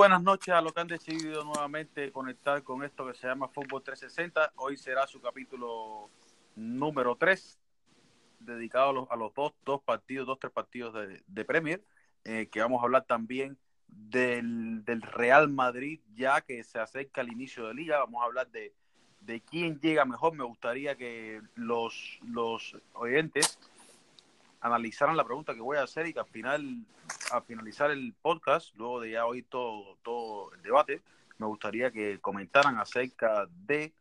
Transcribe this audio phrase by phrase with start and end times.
[0.00, 3.82] Buenas noches a los que han decidido nuevamente conectar con esto que se llama Fútbol
[3.82, 4.54] 360.
[4.56, 6.08] Hoy será su capítulo
[6.56, 7.58] número 3,
[8.38, 11.84] dedicado a los, a los dos, dos partidos, dos, tres partidos de, de Premier,
[12.24, 17.30] eh, que vamos a hablar también del, del, Real Madrid, ya que se acerca el
[17.30, 17.98] inicio de liga.
[17.98, 18.72] Vamos a hablar de,
[19.20, 20.34] de quién llega mejor.
[20.34, 23.58] Me gustaría que los, los oyentes
[24.60, 26.84] analizaran la pregunta que voy a hacer y que al final,
[27.32, 31.02] al finalizar el podcast, luego de ya oír todo, todo el debate,
[31.38, 33.92] me gustaría que comentaran acerca de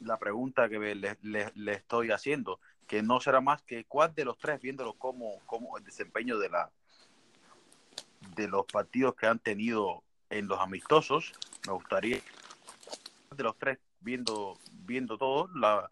[0.00, 4.38] la pregunta que le, le estoy haciendo, que no será más que cuál de los
[4.38, 6.70] tres, viéndolo como, como el desempeño de la
[8.34, 11.32] de los partidos que han tenido en los amistosos,
[11.66, 12.20] me gustaría
[13.36, 15.90] de los tres viendo viendo todo la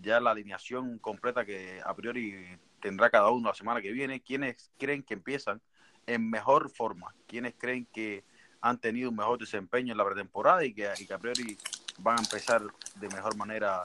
[0.00, 4.70] ya la alineación completa que a priori tendrá cada uno la semana que viene, quiénes
[4.76, 5.62] creen que empiezan
[6.06, 8.24] en mejor forma, quiénes creen que
[8.60, 11.56] han tenido un mejor desempeño en la pretemporada y que, y que a priori
[11.98, 12.62] van a empezar
[12.96, 13.84] de mejor manera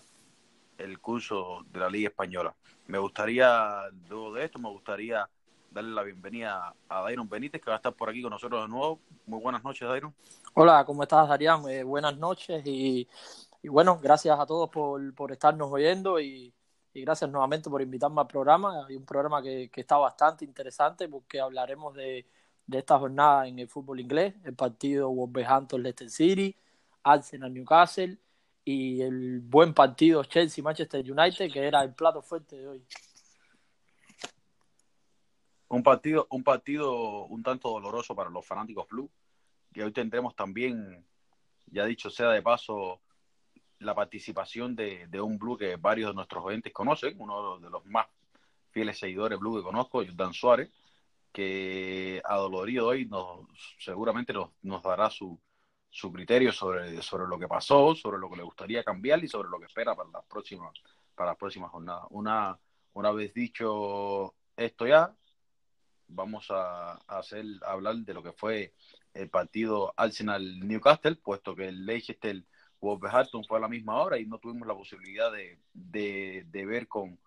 [0.80, 2.54] el curso de la Liga Española.
[2.88, 5.30] Me gustaría, luego de esto, me gustaría
[5.70, 8.68] darle la bienvenida a Dairon Benítez, que va a estar por aquí con nosotros de
[8.68, 9.00] nuevo.
[9.28, 10.14] Muy buenas noches, Dairon.
[10.56, 11.68] Hola, ¿cómo estás, Darían?
[11.70, 13.08] Eh, buenas noches y,
[13.62, 16.54] y, bueno, gracias a todos por, por estarnos oyendo y,
[16.98, 18.86] y, gracias nuevamente por invitarme al programa.
[18.88, 22.26] Hay un programa que, que está bastante interesante porque hablaremos de,
[22.66, 26.56] de, esta jornada en el fútbol inglés, el partido Wolverhampton-Leicester City,
[27.04, 28.18] Arsenal-Newcastle
[28.64, 32.86] y el buen partido Chelsea-Manchester United, que era el plato fuerte de hoy.
[35.70, 39.10] Un partido, un partido un tanto doloroso para los fanáticos blue,
[39.74, 41.06] que hoy tendremos también,
[41.68, 43.02] ya dicho sea de paso,
[43.80, 48.08] la participación de, un blue que varios de nuestros oyentes conocen, uno de los más
[48.72, 50.72] fieles seguidores blue que conozco, Dan Suárez,
[51.32, 53.48] que adolorido hoy nos,
[53.80, 55.40] seguramente nos, nos dará su,
[55.90, 59.50] su criterio sobre, sobre lo que pasó, sobre lo que le gustaría cambiar y sobre
[59.50, 60.72] lo que espera para las próximas,
[61.16, 62.06] para las próximas jornadas.
[62.10, 62.58] Una,
[62.94, 65.16] una vez dicho esto ya,
[66.08, 68.74] vamos a, a, hacer, a hablar de lo que fue
[69.14, 72.44] el partido Arsenal-Newcastle, puesto que el Leicester
[72.82, 76.88] Wolverhampton fue a la misma hora y no tuvimos la posibilidad de, de, de ver
[76.88, 77.18] con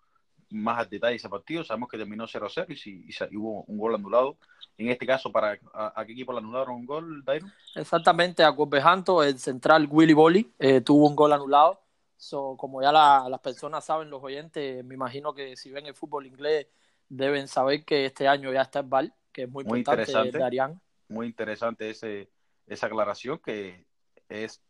[0.51, 1.63] más detalle ese partido.
[1.63, 4.37] Sabemos que terminó 0-0 y, si, y, hubo un gol anulado.
[4.77, 7.47] En este caso, ¿para a, a qué equipo le anularon un gol, Dairo?
[7.75, 11.81] Exactamente, a Wolverhampton, el central Willy Bolly eh, tuvo un gol anulado.
[12.17, 15.95] So, como ya la, las personas saben, los oyentes, me imagino que si ven el
[15.95, 16.67] fútbol inglés
[17.09, 20.79] deben saber que este año ya está el VAR, que es muy, muy importante, interesante.
[21.09, 22.29] Muy interesante ese,
[22.67, 23.85] esa aclaración que
[24.29, 24.61] es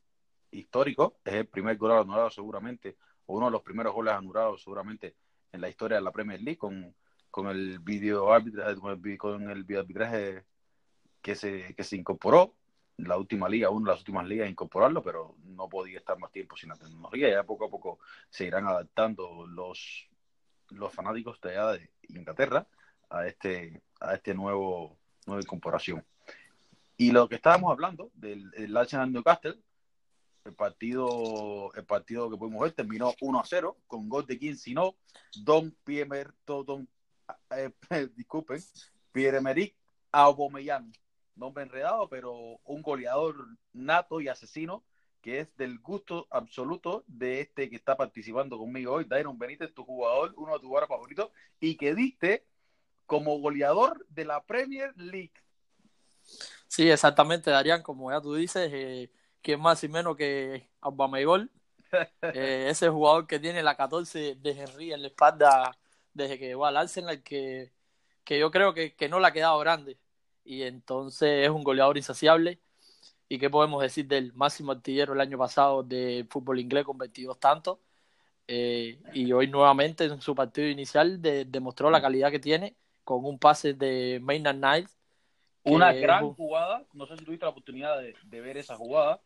[0.51, 5.15] histórico, es el primer gol anulado seguramente, o uno de los primeros goles anulados seguramente
[5.51, 6.93] en la historia de la Premier League con,
[7.29, 8.75] con el video arbitraje,
[9.17, 10.45] con el video arbitraje
[11.21, 12.55] que se, que se incorporó
[12.97, 16.55] la última liga, una de las últimas ligas incorporarlo, pero no podía estar más tiempo
[16.55, 17.29] sin la tecnología.
[17.29, 20.07] Ya poco a poco se irán adaptando los,
[20.69, 22.67] los fanáticos de allá de Inglaterra
[23.09, 26.05] a este, a este nuevo nueva incorporación.
[26.97, 29.59] Y lo que estábamos hablando del, del Arsenal Newcastle,
[30.45, 34.57] el partido, el partido que pudimos ver terminó 1 a 0 con gol de quien
[34.57, 34.95] si no,
[35.43, 36.87] Don Pierre, Don,
[37.51, 37.71] eh,
[38.15, 38.61] disculpen,
[39.11, 39.75] Pierre-Emerick
[40.11, 40.91] Aubameyang,
[41.35, 43.35] nombre enredado, pero un goleador
[43.73, 44.83] nato y asesino
[45.21, 49.85] que es del gusto absoluto de este que está participando conmigo hoy, Dairon Benítez, tu
[49.85, 52.47] jugador, uno de tus jugadores favoritos, y que diste
[53.05, 55.33] como goleador de la Premier League.
[56.67, 61.49] Sí, exactamente, Darían, como ya tú dices, eh, que más y menos que Aubameyang,
[62.21, 65.77] eh, ese jugador que tiene la 14 de Henry en la espalda
[66.13, 67.71] desde que llegó al Arsenal, que,
[68.23, 69.97] que yo creo que, que no le ha quedado grande,
[70.43, 72.59] y entonces es un goleador insaciable.
[73.29, 77.39] ¿Y qué podemos decir del máximo artillero el año pasado de fútbol inglés con 22
[77.39, 77.79] tantos?
[78.47, 83.23] Eh, y hoy nuevamente en su partido inicial de, demostró la calidad que tiene con
[83.23, 84.97] un pase de Maynard Niles.
[85.63, 86.33] Una gran un...
[86.33, 89.21] jugada, no sé si tuviste la oportunidad de, de, ver esa jugada,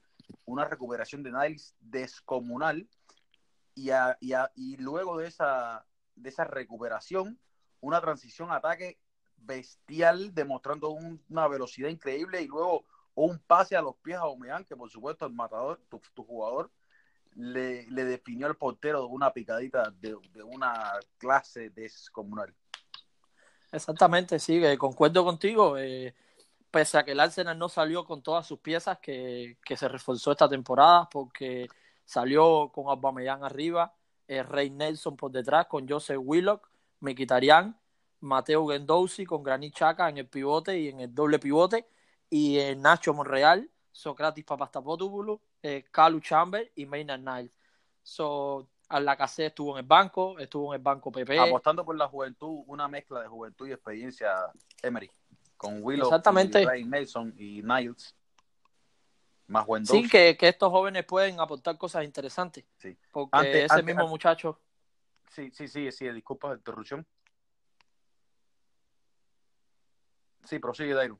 [0.45, 2.87] una recuperación de Niles descomunal
[3.75, 5.85] y, luego de esa,
[6.15, 7.39] de esa recuperación,
[7.81, 8.99] una transición ataque
[9.37, 12.85] bestial demostrando un, una velocidad increíble y luego
[13.15, 16.71] un pase a los pies a Omeán, que por supuesto el matador, tu, tu jugador,
[17.35, 22.53] le, definió al portero de una picadita de, una clase descomunal.
[23.71, 25.77] Exactamente, sí, concuerdo contigo.
[25.77, 26.15] Eh,
[26.75, 30.33] pese a que el Arsenal no salió con todas sus piezas que, que se reforzó
[30.33, 31.69] esta temporada, porque
[32.03, 33.93] salió con Aubameyang arriba,
[34.27, 36.69] eh, Rey Nelson por detrás, con Joseph Willock,
[36.99, 37.79] Mkhitaryan,
[38.19, 41.87] Mateo Gendouzi con Granit Xhaka en el pivote y en el doble pivote
[42.29, 47.57] y eh, Nacho Monreal, Socrates Papastapotoulos, eh, Calu Chamber y Maynard Niles.
[48.03, 51.39] So, a la estuvo en el banco, estuvo en el banco PP.
[51.39, 54.51] Apostando por la juventud, una mezcla de juventud y experiencia
[54.83, 55.09] Emery,
[55.57, 56.61] con Willow, Exactamente.
[56.61, 58.15] y Ray Nelson y Niles.
[59.47, 62.65] Más buen Sí, que, que, estos jóvenes pueden aportar cosas interesantes.
[62.77, 62.97] Sí.
[63.11, 64.59] Porque Antes- ese antes- mismo antes- muchacho,
[65.29, 67.05] Sí, sí, sí, sí, disculpa la interrupción.
[70.45, 71.19] Sí, prosigue, Dairo.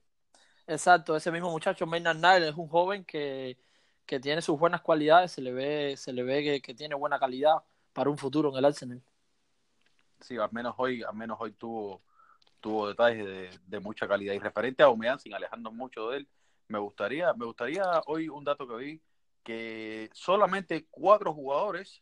[0.68, 3.58] exacto, ese mismo muchacho, Maynard Niles, es un joven que,
[4.06, 7.20] que tiene sus buenas cualidades, se le ve, se le ve que, que tiene buena
[7.20, 7.56] calidad
[7.92, 9.02] para un futuro en el Arsenal.
[10.22, 12.02] Sí, al menos hoy, al menos hoy tuvo,
[12.66, 14.34] tuvo detalles de, mucha calidad.
[14.34, 16.30] Y referente a Omean, sin alejarnos mucho de él,
[16.68, 19.02] me gustaría, me gustaría hoy un dato que vi,
[19.44, 22.02] que solamente cuatro jugadores,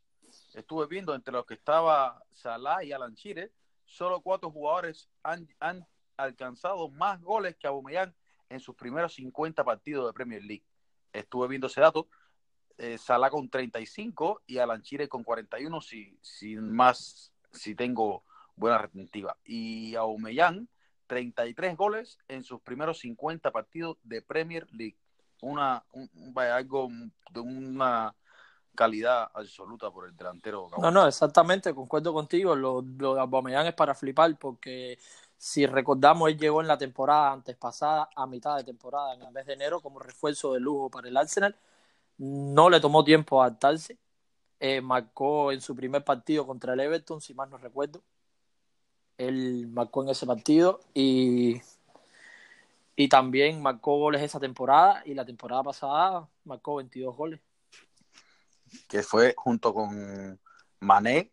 [0.54, 3.52] estuve viendo entre los que estaba Salah y Alan Chire,
[3.84, 8.16] solo cuatro jugadores han, han alcanzado más goles que Aubameyang
[8.48, 10.64] en sus primeros 50 partidos de Premier League.
[11.12, 12.08] Estuve viendo ese dato.
[12.78, 18.24] Eh, Salah con 35 y Alan Chire con 41 si, si más si tengo
[18.56, 19.38] buena retentiva.
[19.44, 20.68] Y Aubameyang
[21.08, 24.98] 33 goles en sus primeros 50 partidos de Premier League.
[25.42, 26.90] Una un, vaya, algo
[27.32, 28.16] de una
[28.76, 30.70] calidad absoluta por el delantero.
[30.80, 32.56] No, no, exactamente, concuerdo contigo.
[32.56, 34.98] Lo, lo de Aubameyang es para flipar porque
[35.44, 39.32] si recordamos, él llegó en la temporada antes pasada, a mitad de temporada, en el
[39.34, 41.54] mes de enero, como refuerzo de lujo para el Arsenal.
[42.18, 43.98] No le tomó tiempo adaptarse.
[44.58, 48.02] Eh, marcó en su primer partido contra el Everton, si mal no recuerdo.
[49.18, 51.62] Él marcó en ese partido y,
[52.96, 57.40] y también marcó goles esa temporada y la temporada pasada marcó 22 goles.
[58.88, 60.40] Que fue junto con
[60.80, 61.32] Mané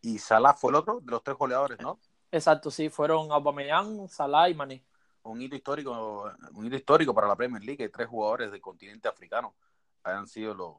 [0.00, 1.98] y Salah fue el otro de los tres goleadores, ¿no?
[2.30, 4.84] Exacto, sí, fueron Aubameyang, Salah y Mané.
[5.22, 9.08] Un hito histórico, un hito histórico para la Premier League, que tres jugadores del continente
[9.08, 9.54] africano
[10.02, 10.76] hayan sido los,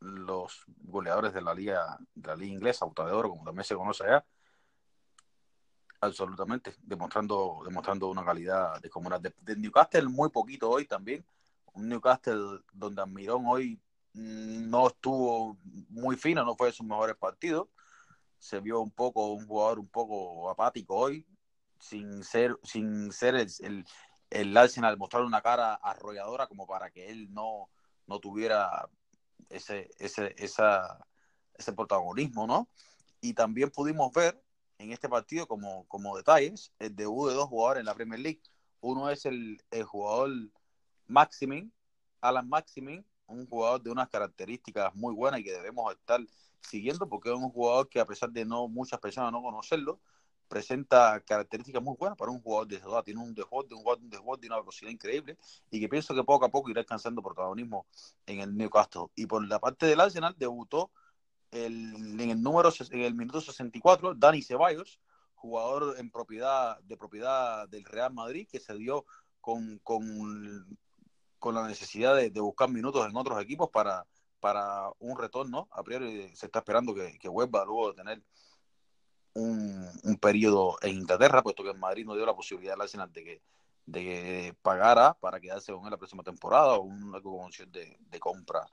[0.00, 3.74] los goleadores de la liga, de la liga inglesa, Auta de Oro, como también se
[3.74, 4.24] conoce allá.
[6.00, 9.20] Absolutamente, demostrando, demostrando una calidad descomunal.
[9.20, 11.24] De, de Newcastle muy poquito hoy también.
[11.74, 13.80] Un Newcastle donde Almirón hoy
[14.12, 15.58] mm, no estuvo
[15.88, 17.68] muy fino, no fue de sus mejores partidos.
[18.38, 21.26] Se vio un poco, un jugador un poco apático hoy,
[21.80, 23.84] sin ser, sin ser el, el,
[24.30, 27.70] el Arsenal mostrar una cara arrolladora como para que él no,
[28.06, 28.88] no tuviera
[29.48, 31.04] ese, ese, esa,
[31.54, 32.68] ese protagonismo, ¿no?
[33.20, 34.40] Y también pudimos ver
[34.78, 38.40] en este partido como, como detalles el debut de dos jugadores en la Premier League.
[38.80, 40.30] Uno es el, el jugador
[41.06, 41.72] Maximin,
[42.20, 46.20] Alan Maximin, un jugador de unas características muy buenas y que debemos estar
[46.60, 50.00] siguiendo porque es un jugador que a pesar de no muchas personas no conocerlo,
[50.48, 53.02] presenta características muy buenas para un jugador de esa edad.
[53.04, 55.36] Tiene un desborde, un jugador, un de una velocidad increíble
[55.70, 57.86] y que pienso que poco a poco irá alcanzando protagonismo
[58.26, 59.06] en el Newcastle.
[59.14, 60.90] Y por la parte del Arsenal debutó
[61.50, 65.00] el, en el número en el minuto 64 Dani Ceballos,
[65.34, 69.06] jugador en propiedad de propiedad del Real Madrid que se dio
[69.40, 70.78] con, con,
[71.38, 74.06] con la necesidad de, buscar minutos en otros equipos para,
[74.40, 75.68] para un retorno.
[75.70, 78.22] A priori se está esperando que, que vuelva luego de tener
[79.34, 83.12] un, un, periodo en Inglaterra, puesto que en Madrid no dio la posibilidad al Arsenal
[83.12, 83.42] de que,
[83.86, 88.18] de que pagara para quedarse con él la próxima temporada o una convención de, de
[88.18, 88.68] compra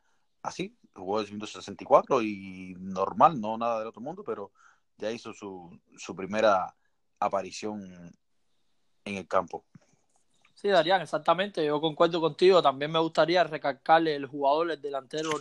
[0.47, 0.75] así.
[0.93, 4.51] Jugó el 164 y normal, no nada del otro mundo, pero
[4.97, 6.73] ya hizo su, su primera
[7.19, 7.81] aparición
[9.03, 9.65] en el campo.
[10.53, 11.65] Sí, Darían, exactamente.
[11.65, 12.61] Yo concuerdo contigo.
[12.61, 15.31] También me gustaría recalcarle el jugador, el delantero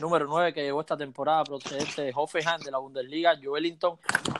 [0.00, 3.98] número 9 que llegó esta temporada procedente de Hoffenheim de la Bundesliga, Joelinton,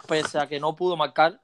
[0.09, 1.41] pese a que no pudo marcar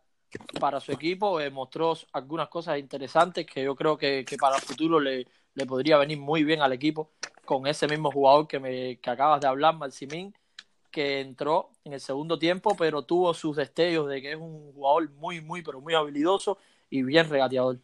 [0.59, 4.63] para su equipo, eh, mostró algunas cosas interesantes que yo creo que, que para el
[4.63, 7.13] futuro le, le, podría venir muy bien al equipo
[7.47, 10.35] con ese mismo jugador que, me, que acabas de hablar, Marcimín,
[10.91, 15.11] que entró en el segundo tiempo, pero tuvo sus destellos de que es un jugador
[15.13, 16.59] muy, muy, pero muy habilidoso
[16.91, 17.79] y bien regateador.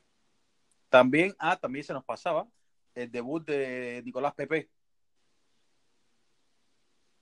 [0.89, 2.47] También, ah, también se nos pasaba
[2.95, 4.69] el debut de Nicolás Pepe.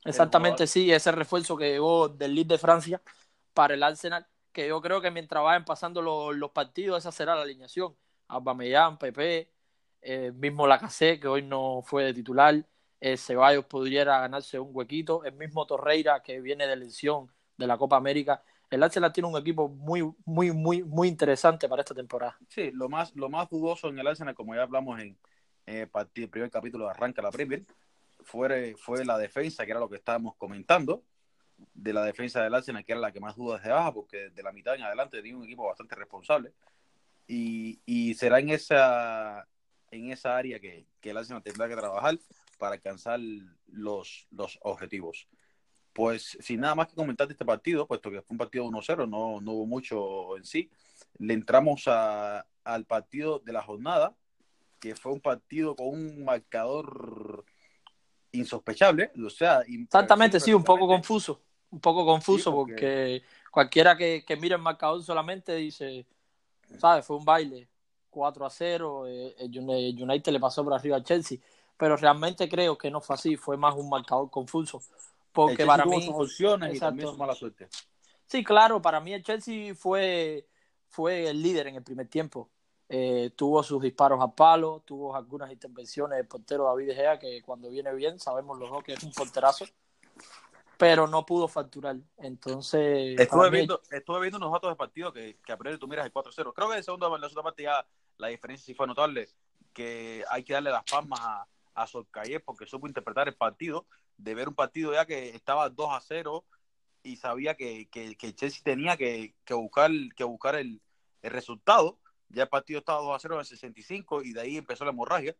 [0.04, 3.02] Exactamente, sí, ese refuerzo que llegó del League de Francia
[3.52, 7.35] para el Arsenal, que yo creo que mientras vayan pasando los, los partidos, esa será
[7.35, 7.94] la alineación.
[8.28, 9.50] Aubameyang, Pepe,
[10.02, 12.64] eh, mismo Lacazette, que hoy no fue de titular,
[13.00, 17.78] eh, Ceballos pudiera ganarse un huequito, el mismo Torreira, que viene de lesión de la
[17.78, 18.42] Copa América.
[18.71, 22.37] El Arsenal tiene un equipo muy, muy, muy, muy interesante para esta temporada.
[22.49, 25.19] Sí, lo más, lo más dudoso en el Arsenal, como ya hablamos en,
[25.66, 27.64] en el, primer capítulo de Arranca la Premier,
[28.21, 31.02] fue, fue la defensa, que era lo que estábamos comentando,
[31.75, 34.52] de la defensa del Arsenal, que era la que más dudas de porque de la
[34.52, 36.52] mitad en adelante tenía un equipo bastante responsable.
[37.26, 39.47] y, y será en esa,
[39.90, 42.18] en esa área que, que el Arsenal tendrá que trabajar
[42.59, 43.18] para alcanzar
[43.66, 45.28] los, los objetivos.
[45.92, 49.09] Pues sin nada más que comentar de este partido, puesto que fue un partido 1-0,
[49.09, 50.70] no, no hubo mucho en sí,
[51.18, 54.14] le entramos a, al partido de la jornada,
[54.78, 57.44] que fue un partido con un marcador
[58.32, 59.62] insospechable, o sea...
[59.66, 63.23] Exactamente, sí, un poco confuso, un poco confuso porque...
[63.50, 66.06] cualquiera que, que mire el marcador solamente dice,
[66.78, 67.04] ¿sabes?
[67.04, 67.68] Fue un baile,
[68.11, 71.38] 4 a 0, eh, el United le pasó por arriba al Chelsea,
[71.76, 74.83] pero realmente creo que no fue así, fue más un marcador confuso,
[75.33, 76.09] porque para mí...
[76.12, 77.69] opciones y también mala suerte.
[78.26, 80.47] Sí, claro, para mí el Chelsea fue,
[80.88, 82.49] fue el líder en el primer tiempo.
[82.93, 87.71] Eh, tuvo sus disparos a palo, tuvo algunas intervenciones del portero David Gea, que cuando
[87.71, 89.64] viene bien sabemos los dos que es un porterazo,
[90.81, 91.97] pero no pudo facturar.
[92.17, 93.21] Entonces.
[93.21, 96.13] Estuve, viendo, estuve viendo unos datos de partido que, que a priori tú miras el
[96.13, 96.55] 4-0.
[96.55, 99.29] Creo que en segundo, la segunda parte ya la diferencia sí fue notable,
[99.75, 104.35] que hay que darle las palmas a, a Solcayer porque supo interpretar el partido, de
[104.35, 106.47] ver un partido ya que estaba 2 a 0
[107.03, 110.81] y sabía que, que, que Chelsea tenía que, que buscar, que buscar el,
[111.21, 111.99] el, resultado.
[112.31, 114.93] Ya el partido estaba 2 a 0 en el 65 y de ahí empezó la
[114.93, 115.37] hemorragia.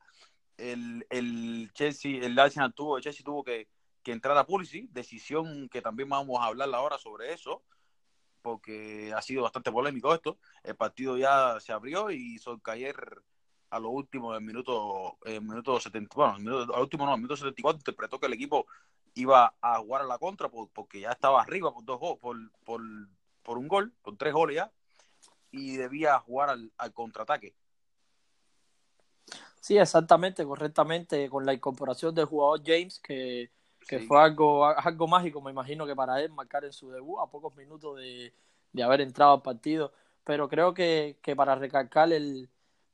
[0.59, 3.69] El, el Chelsea, el Arsenal tuvo, el Chelsea tuvo que,
[4.11, 7.62] que entrar a Pulisic, decisión que también vamos a hablar ahora sobre eso,
[8.43, 10.38] porque ha sido bastante polémico esto.
[10.64, 13.23] El partido ya se abrió y Solcayer
[13.71, 17.19] a lo último del minuto, el minuto 70, bueno, el minuto, al último no, el
[17.19, 18.67] minuto 74 interpretó que el equipo
[19.14, 22.81] iba a jugar a la contra porque ya estaba arriba por dos por, por,
[23.45, 24.73] por un gol, con tres goles ya,
[25.52, 27.55] y debía jugar al contraataque.
[29.61, 33.50] Sí, exactamente, correctamente, con la incorporación del jugador James, que,
[33.89, 34.07] que sí.
[34.07, 37.55] fue algo, algo mágico, me imagino que para él marcar en su debut a pocos
[37.57, 38.33] minutos de,
[38.73, 39.93] de haber entrado al partido,
[40.25, 42.49] pero creo que, que para recalcar el,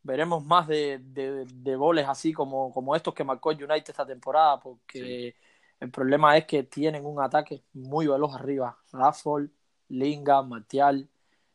[0.06, 4.06] veremos más de, de, de, goles así como, como estos que marcó el United esta
[4.06, 5.48] temporada, porque sí.
[5.80, 8.78] el problema es que tienen un ataque muy veloz arriba.
[8.92, 9.48] Rafford,
[9.88, 11.08] Linga, Martial,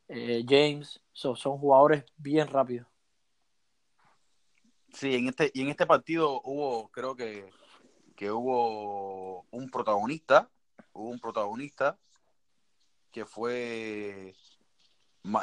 [0.10, 2.88] eh, James, so, son jugadores bien rápidos.
[4.94, 7.50] Sí, en este, y en este partido hubo, creo que,
[8.22, 10.48] que hubo un protagonista,
[10.94, 11.98] hubo un protagonista
[13.12, 14.36] que fue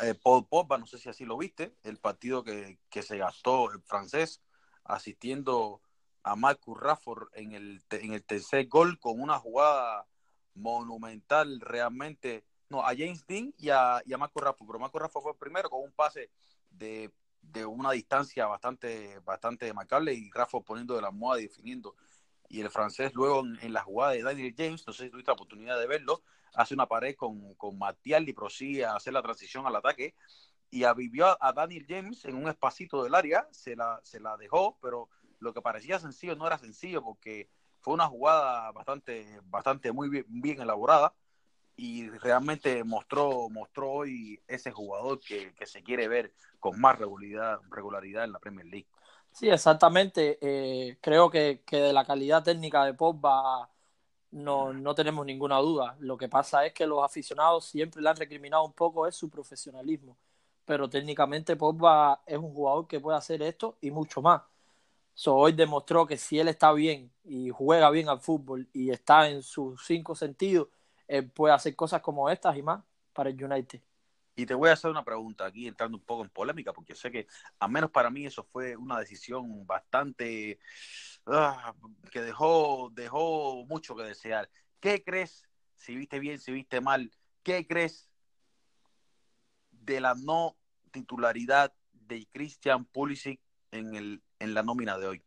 [0.04, 3.72] eh, Paul Pogba, no sé si así lo viste, el partido que, que se gastó
[3.72, 4.42] el francés
[4.84, 5.82] asistiendo
[6.22, 10.06] a Marcus Rafford en el, en el tercer gol con una jugada
[10.54, 15.22] monumental realmente, no, a James Dean y a, y a Marcus Rafford, pero Marcus Rafford
[15.24, 16.30] fue el primero con un pase
[16.70, 21.96] de, de una distancia bastante, bastante marcable y Rafford poniendo de la moda definiendo.
[22.48, 25.34] Y el francés luego en, la jugada de Daniel James, no sé si tuviste la
[25.34, 26.22] oportunidad de verlo,
[26.54, 30.14] hace una pared con, con Matial y prosigue a hacer la transición al ataque
[30.70, 34.78] y avivió a Daniel James en un espacito del área, se la, se la dejó,
[34.80, 37.48] pero lo que parecía sencillo no era sencillo porque
[37.80, 41.14] fue una jugada bastante, bastante muy bien, bien elaborada
[41.76, 47.60] y realmente mostró, mostró hoy ese jugador que, que, se quiere ver con más regularidad,
[47.70, 48.88] regularidad en la Premier League.
[49.32, 50.38] Sí, exactamente.
[50.40, 53.70] Eh, creo que, que, de la calidad técnica de Pogba
[54.32, 55.96] no, no tenemos ninguna duda.
[56.00, 59.30] Lo que pasa es que los aficionados siempre le han recriminado un poco es su
[59.30, 60.18] profesionalismo.
[60.64, 64.42] Pero técnicamente Pogba es un jugador que puede hacer esto y mucho más.
[65.14, 69.28] So, hoy demostró que si él está bien y juega bien al fútbol y está
[69.30, 70.68] en sus cinco sentidos,
[71.08, 72.82] él puede hacer cosas como estas y más
[73.14, 73.80] para el United.
[74.38, 77.10] Y te voy a hacer una pregunta aquí, entrando un poco en polémica, porque sé
[77.10, 77.26] que,
[77.58, 80.60] al menos para mí, eso fue una decisión bastante
[81.26, 84.48] uh, que dejó, dejó mucho que desear.
[84.78, 87.10] ¿Qué crees, si viste bien, si viste mal,
[87.42, 88.08] qué crees
[89.72, 90.56] de la no
[90.92, 93.40] titularidad de Christian Pulisic
[93.72, 95.22] en, el, en la nómina de hoy?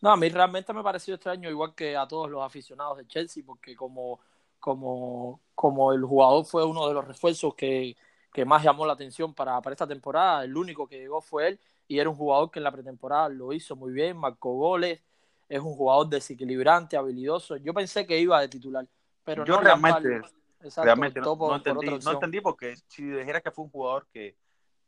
[0.00, 3.42] No, a mí realmente me pareció extraño, igual que a todos los aficionados de Chelsea,
[3.44, 4.20] porque como,
[4.60, 7.96] como, como el jugador fue uno de los refuerzos que,
[8.38, 11.60] que más llamó la atención para, para esta temporada, el único que llegó fue él,
[11.88, 15.02] y era un jugador que en la pretemporada lo hizo muy bien, marcó goles,
[15.48, 17.56] es un jugador desequilibrante, habilidoso.
[17.56, 18.86] Yo pensé que iba de titular,
[19.24, 20.20] pero yo no realmente,
[20.60, 23.72] Exacto, realmente no, por, no, entendí, por no, entendí, porque si dijeras que fue un
[23.72, 24.36] jugador que,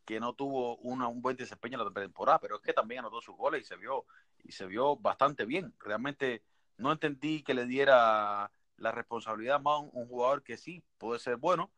[0.05, 3.21] que no tuvo una, un buen desempeño en la temporada, pero es que también anotó
[3.21, 4.05] sus goles y se vio
[4.45, 5.75] y se vio bastante bien.
[5.81, 6.45] Realmente
[6.77, 11.19] no entendí que le diera la responsabilidad más a un, un jugador que sí puede
[11.19, 11.73] ser bueno,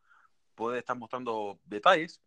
[0.55, 2.21] puede estar mostrando detalles,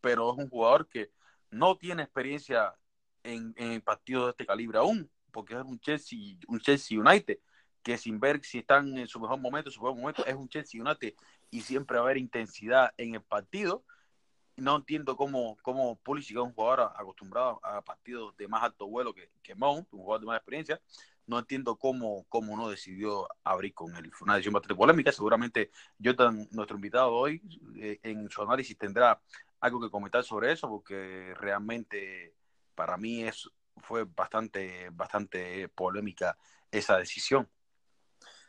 [0.00, 1.10] pero es un jugador que
[1.50, 2.74] no tiene experiencia
[3.22, 7.38] en, en partidos de este calibre aún porque es un Chelsea, un Chelsea United,
[7.82, 10.80] que sin ver si están en su mejor momento, su mejor momento, es un Chelsea
[10.80, 11.12] United
[11.50, 13.84] y siempre va a haber intensidad en el partido.
[14.56, 19.12] no entiendo cómo, cómo Pulisic es un jugador acostumbrado a partidos de más alto vuelo
[19.12, 20.80] que, que Mount, un jugador de más experiencia.
[21.26, 24.10] No entiendo cómo, cómo no decidió abrir con él.
[24.12, 25.12] Fue una decisión bastante polémica.
[25.12, 25.70] Seguramente
[26.02, 27.42] Jordan, nuestro invitado hoy,
[27.76, 29.20] eh, en su análisis tendrá
[29.60, 32.34] algo que comentar sobre eso, porque realmente
[32.74, 36.36] para mí es, fue bastante, bastante polémica
[36.70, 37.48] esa decisión.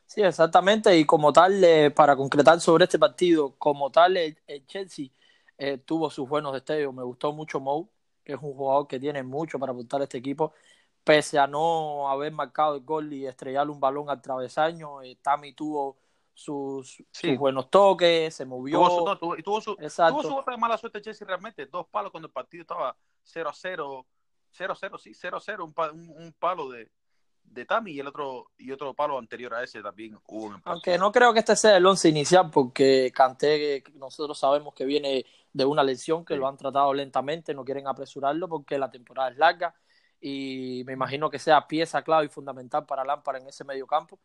[0.05, 0.98] Sí, exactamente.
[0.98, 5.07] Y como tal, eh, para concretar sobre este partido, como tal, el, Chelsea
[5.57, 6.93] eh, tuvo sus buenos destellos.
[6.93, 7.89] Me gustó mucho Mou,
[8.24, 10.53] que es un jugador que tiene mucho para apuntar a este equipo.
[11.07, 15.53] Pese a no haber marcado el gol y estrellar un balón al travesaño, eh, Tami
[15.53, 15.95] tuvo
[16.33, 17.01] sus,
[17.37, 18.79] buenos toques, se movió.
[18.79, 21.65] Tuvo su, tuvo, su, tuvo su otra mala suerte Chelsea realmente.
[21.65, 24.05] Dos palos cuando el partido estaba 0 a 0.
[24.51, 25.73] 0 a 0, sí, 0 a 0.
[25.93, 26.91] Un, un palo de,
[27.51, 30.69] de Tami y el otro y otro palo anterior a ese también hubo un empate.
[30.73, 35.25] Aunque no creo que este sea el once inicial porque Canté nosotros sabemos que viene
[35.53, 39.37] de una lesión que lo han tratado lentamente, no quieren apresurarlo porque la temporada es
[39.37, 39.73] larga
[40.21, 44.19] y me imagino que sea pieza clave y fundamental para Lampard en ese medio campo.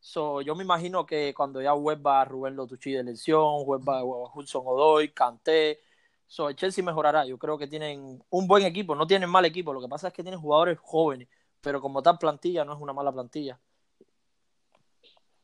[0.00, 5.10] So, yo me imagino que cuando ya vuelva Rubén Lotucci de lesión, vuelva Hudson Odoy,
[5.12, 5.80] Canté,
[6.26, 7.24] so, el Chelsea mejorará.
[7.26, 10.14] Yo creo que tienen un buen equipo, no tienen mal equipo, lo que pasa es
[10.14, 11.28] que tienen jugadores jóvenes
[11.60, 13.58] pero como tal plantilla no es una mala plantilla.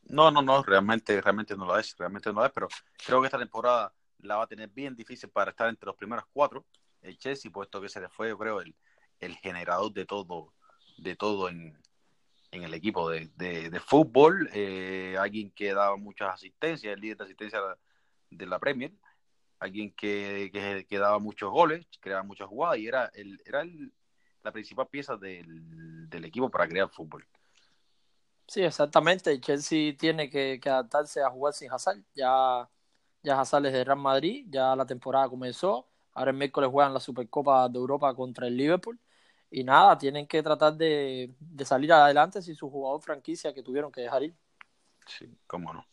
[0.04, 2.68] No, no, no, realmente, realmente no lo es, realmente no lo es, pero
[3.04, 6.24] creo que esta temporada la va a tener bien difícil para estar entre los primeros
[6.32, 6.64] cuatro,
[7.00, 8.74] el Chelsea, puesto que se le fue, yo creo, el,
[9.24, 10.52] el generador de todo,
[10.98, 11.78] de todo en,
[12.50, 17.24] en el equipo de, de, fútbol, eh, alguien que daba muchas asistencias, el líder de
[17.24, 17.60] asistencia
[18.30, 18.92] de la Premier,
[19.58, 20.50] alguien que,
[20.88, 23.92] que, daba muchos goles, creaba muchas jugadas y era el, era el,
[24.42, 27.26] la principal pieza del, del equipo para crear fútbol.
[28.46, 29.40] Sí, exactamente.
[29.40, 32.02] Chelsea tiene que, adaptarse a jugar sin Hazard.
[32.14, 32.68] Ya,
[33.22, 35.88] ya Hazard es de Real Madrid, ya la temporada comenzó.
[36.12, 39.00] Ahora el miércoles juegan la Supercopa de Europa contra el Liverpool.
[39.56, 43.92] Y nada, tienen que tratar de, de salir adelante sin su jugador franquicia que tuvieron
[43.92, 44.34] que dejar ir.
[45.06, 45.86] Sí, cómo no.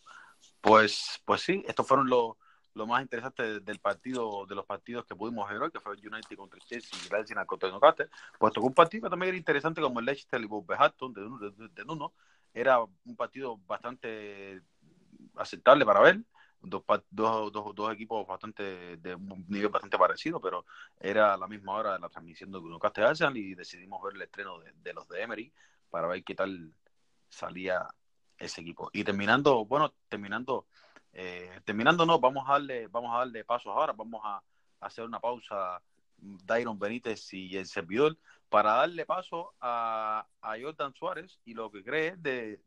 [0.59, 2.37] Pues, pues sí, estos fueron los,
[2.73, 6.35] lo más interesante del partido, de los partidos que pudimos ver hoy, que fue United
[6.35, 9.79] contra el Chelsea y Arsenal contra Newcastle, pues tocó un partido que también era interesante
[9.79, 12.13] como el Leicester y Wolverhampton de, de, de, Nuno.
[12.55, 14.63] Era un partido bastante
[15.35, 16.19] aceptable para ver,
[16.61, 20.65] dos, dos, dos, dos, equipos bastante de un nivel bastante parecido, pero
[20.99, 24.59] era a la misma hora de la transmisión de Arsenal y decidimos ver el estreno
[24.59, 25.53] de, los de Emery
[25.89, 26.73] para ver qué tal
[27.29, 27.87] salía
[28.37, 28.89] ese equipo.
[28.93, 30.65] Y terminando, bueno, terminando
[31.13, 34.41] eh, terminando, no, vamos a darle, vamos a darle pasos ahora, vamos a,
[34.79, 35.79] hacer una pausa
[36.17, 38.17] Dairon Benítez y el servidor
[38.51, 40.27] para darle paso a,
[40.61, 42.59] Jordan Suárez y lo que cree de,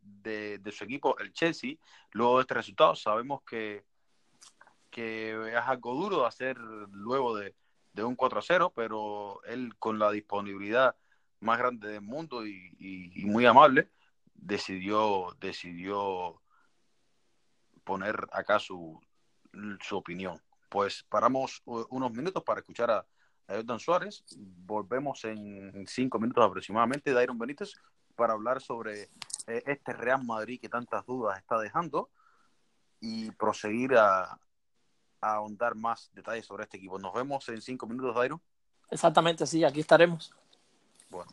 [0.72, 1.74] su equipo, el Chelsea,
[2.12, 2.96] luego de este resultado.
[2.96, 3.84] Sabemos que,
[4.90, 7.54] es algo duro de hacer luego de,
[8.02, 10.96] un 4-0, pero él con la disponibilidad
[11.40, 13.90] más grande del mundo y, y, muy amable,
[14.32, 16.40] decidió, decidió
[17.84, 18.98] poner acá su,
[19.82, 20.40] su opinión.
[20.70, 23.06] Pues paramos unos minutos para escuchar a,
[23.48, 24.24] Jordan Suárez.
[24.36, 27.74] Volvemos en cinco minutos aproximadamente, de Iron Benítez,
[28.14, 29.02] para hablar sobre
[29.46, 32.10] eh, este Real Madrid que tantas dudas está dejando
[33.00, 34.38] y proseguir a,
[35.20, 36.98] a ahondar más detalles sobre este equipo.
[36.98, 38.40] Nos vemos en cinco minutos, Dairo.
[38.90, 40.34] Exactamente, sí, aquí estaremos.
[41.10, 41.30] Bueno.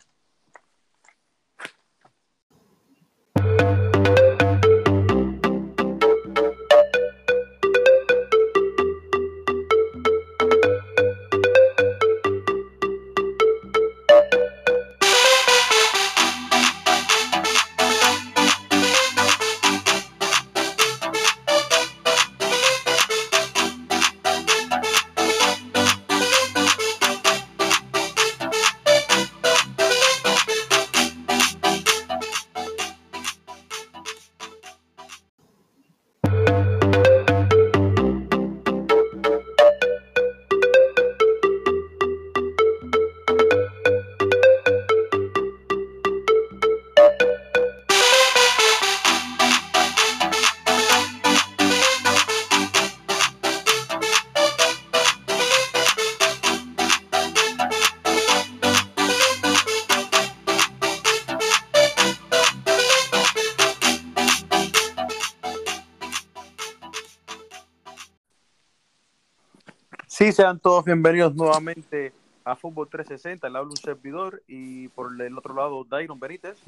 [70.11, 72.11] Sí, sean todos bienvenidos nuevamente
[72.43, 73.49] a Fútbol 360.
[73.49, 76.61] Le habla un servidor y por el otro lado, Dairon Benítez.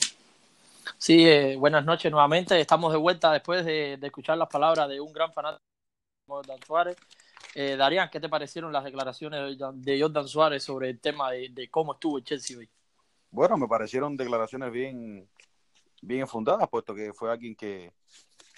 [0.97, 2.57] Sí, eh, buenas noches nuevamente.
[2.57, 5.61] Estamos de vuelta después de, escuchar las palabras de un gran fanático,
[6.47, 6.95] Dan Suárez.
[7.53, 11.95] Eh, Darían, ¿qué te parecieron las declaraciones de Jordan Suárez sobre el tema de, cómo
[11.95, 12.69] estuvo el Chelsea hoy?
[13.29, 15.27] Bueno, me parecieron declaraciones bien,
[16.01, 17.91] bien fundadas, puesto que fue alguien que,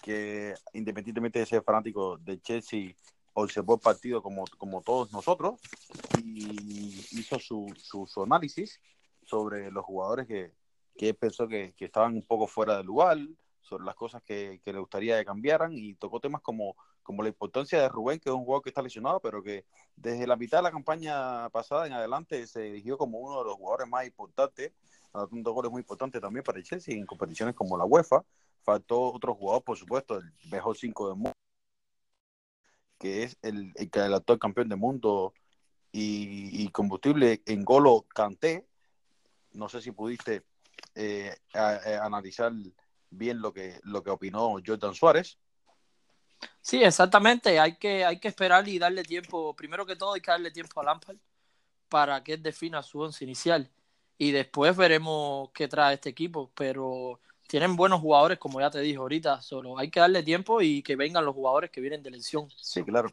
[0.03, 2.93] que independientemente de ser fanático del Chelsea,
[3.35, 5.59] observó el partido como, como todos nosotros
[6.17, 8.79] y hizo su, su, análisis
[9.23, 10.53] sobre los jugadores que,
[10.97, 13.17] que pensó que, que, estaban un poco fuera de lugar,
[13.61, 17.29] sobre las cosas que, que le gustaría que cambiaran y tocó temas como, como la
[17.29, 20.59] importancia de Rubén, que es un jugador que está lesionado, pero que desde la mitad
[20.59, 24.71] de la campaña pasada en adelante se dirigió como uno de los jugadores más importantes,
[25.13, 28.23] dando goles muy importantes también para el Chelsea en competiciones como la UEFA.
[28.63, 31.34] Faltó otro jugador, por supuesto, el mejor 5 del mundo,
[32.97, 33.73] que es el,
[34.13, 35.33] actual campeón del mundo
[35.91, 38.67] y, combustible en Golo Canté.
[39.53, 40.43] No sé si pudiste
[40.95, 42.51] eh, analizar
[43.09, 45.37] bien lo que, lo que opinó Jordan Suárez.
[46.61, 47.59] Sí, exactamente.
[47.59, 49.55] Hay que, hay que esperar y darle tiempo.
[49.55, 51.17] Primero que todo, hay que darle tiempo a Lampard
[51.89, 53.69] para que él defina su once inicial.
[54.17, 56.51] Y después veremos qué trae este equipo.
[56.55, 59.41] Pero tienen buenos jugadores, como ya te dije ahorita.
[59.41, 62.47] Solo hay que darle tiempo y que vengan los jugadores que vienen de lesión.
[62.57, 63.09] Sí, claro.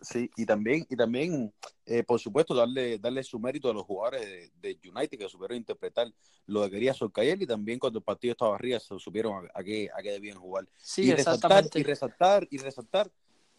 [0.00, 1.52] Sí, y también, y también
[1.86, 6.12] eh, por supuesto, darle, darle su mérito a los jugadores de, United que supieron interpretar
[6.46, 9.88] lo que quería Solcael y también cuando el partido estaba arriba se supieron a, qué,
[9.96, 10.66] a qué debían jugar.
[10.76, 13.10] Sí, y resaltar, y resaltar, y resaltar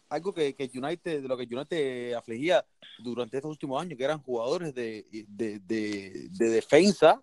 [0.08, 2.64] algo que, que, United, de lo que United afligía
[2.98, 7.20] durante estos últimos años, que eran jugadores de, de, de, de defensa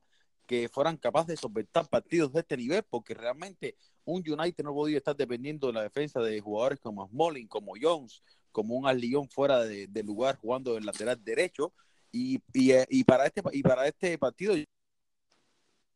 [0.54, 4.98] que fueran capaces de solventar partidos de este nivel, porque realmente un United no podía
[4.98, 9.64] estar dependiendo de la defensa de jugadores como Smalling, como Jones, como un Arleón fuera
[9.66, 11.74] de, lugar jugando el lateral derecho.
[12.12, 14.54] Y, y, para este y para este partido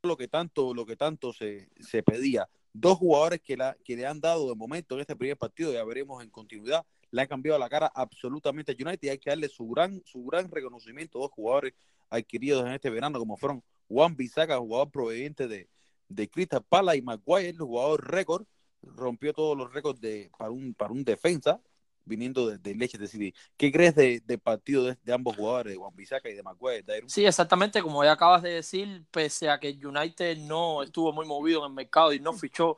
[0.01, 4.07] lo que tanto lo que tanto se, se pedía dos jugadores que, la, que le
[4.07, 7.59] han dado de momento en este primer partido ya veremos en continuidad le han cambiado
[7.59, 11.21] la cara absolutamente a United y hay que darle su gran su gran reconocimiento a
[11.21, 11.73] dos jugadores
[12.09, 15.69] adquiridos en este verano como fueron Juan Bisaca jugador proveniente de,
[16.09, 18.45] de Crystal Palace y Maguire el jugador récord
[18.81, 21.59] rompió todos los récords de para un para un defensa
[22.07, 23.33] viniendo de, de Leche City.
[23.57, 26.85] ¿Qué crees del de partido de, ambos jugadores, de Juan Bisaca y de Maguire?
[27.07, 31.59] Sí, exactamente, como ya acabas de decir, pese a que United no estuvo muy movido
[31.59, 32.77] en el mercado y no fichó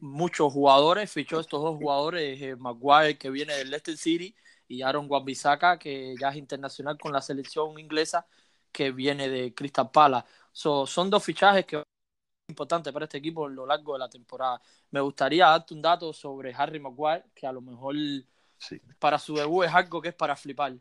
[0.00, 4.34] muchos jugadores, fichó estos dos jugadores, eh, Maguire que viene del Leicester City
[4.68, 8.26] y Aaron Juan Bisaca que ya es internacional con la selección inglesa
[8.70, 10.28] que viene de Crystal Palace.
[10.58, 11.84] Son dos fichajes que son
[12.48, 14.60] importantes para este equipo a lo largo de la temporada.
[14.90, 17.94] Me gustaría darte un dato sobre Harry Maguire, que a lo mejor
[18.98, 20.74] para su debut es algo que es para flipar.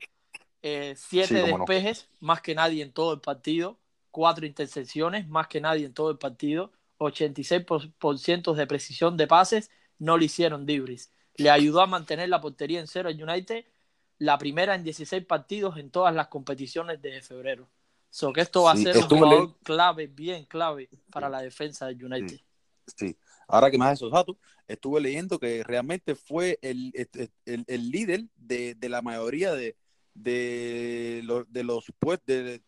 [0.64, 3.78] Eh, siete despejes, más que nadie en todo el partido.
[4.10, 6.72] Cuatro intercepciones, más que nadie en todo el partido.
[6.98, 11.14] 86% de precisión de pases, no le hicieron Dibris.
[11.36, 13.66] Le ayudó a mantener la portería en cero a United,
[14.18, 17.70] la primera en 16 partidos en todas las competiciones desde febrero.
[18.10, 22.06] So que esto va a ser un jugador clave, bien clave para la defensa de
[22.06, 22.40] United.
[22.96, 23.18] Sí,
[23.48, 26.92] ahora que más esos datos, estuve leyendo que realmente fue el,
[27.46, 29.76] el, líder de, la mayoría de,
[30.14, 32.62] de, los, de los pues, de,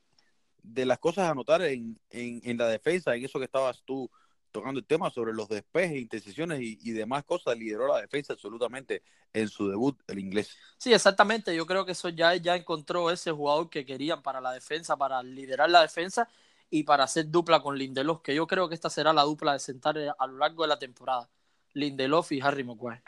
[0.64, 4.10] de las cosas a anotar en, en, la defensa, en eso que estabas tú
[4.52, 9.04] tocando el tema sobre los despejes, intercesiones y, y, demás cosas, lideró la defensa absolutamente
[9.34, 10.56] en su debut el inglés.
[10.78, 14.52] Sí, exactamente, yo creo que eso ya, ya encontró ese jugador que querían para la
[14.52, 16.28] defensa, para liderar la defensa
[16.70, 19.60] y para hacer dupla con Lindelof, que yo creo que esta será la dupla de
[19.60, 21.30] sentar a lo largo de la temporada.
[21.74, 23.02] Lindelof y Harry Maguire.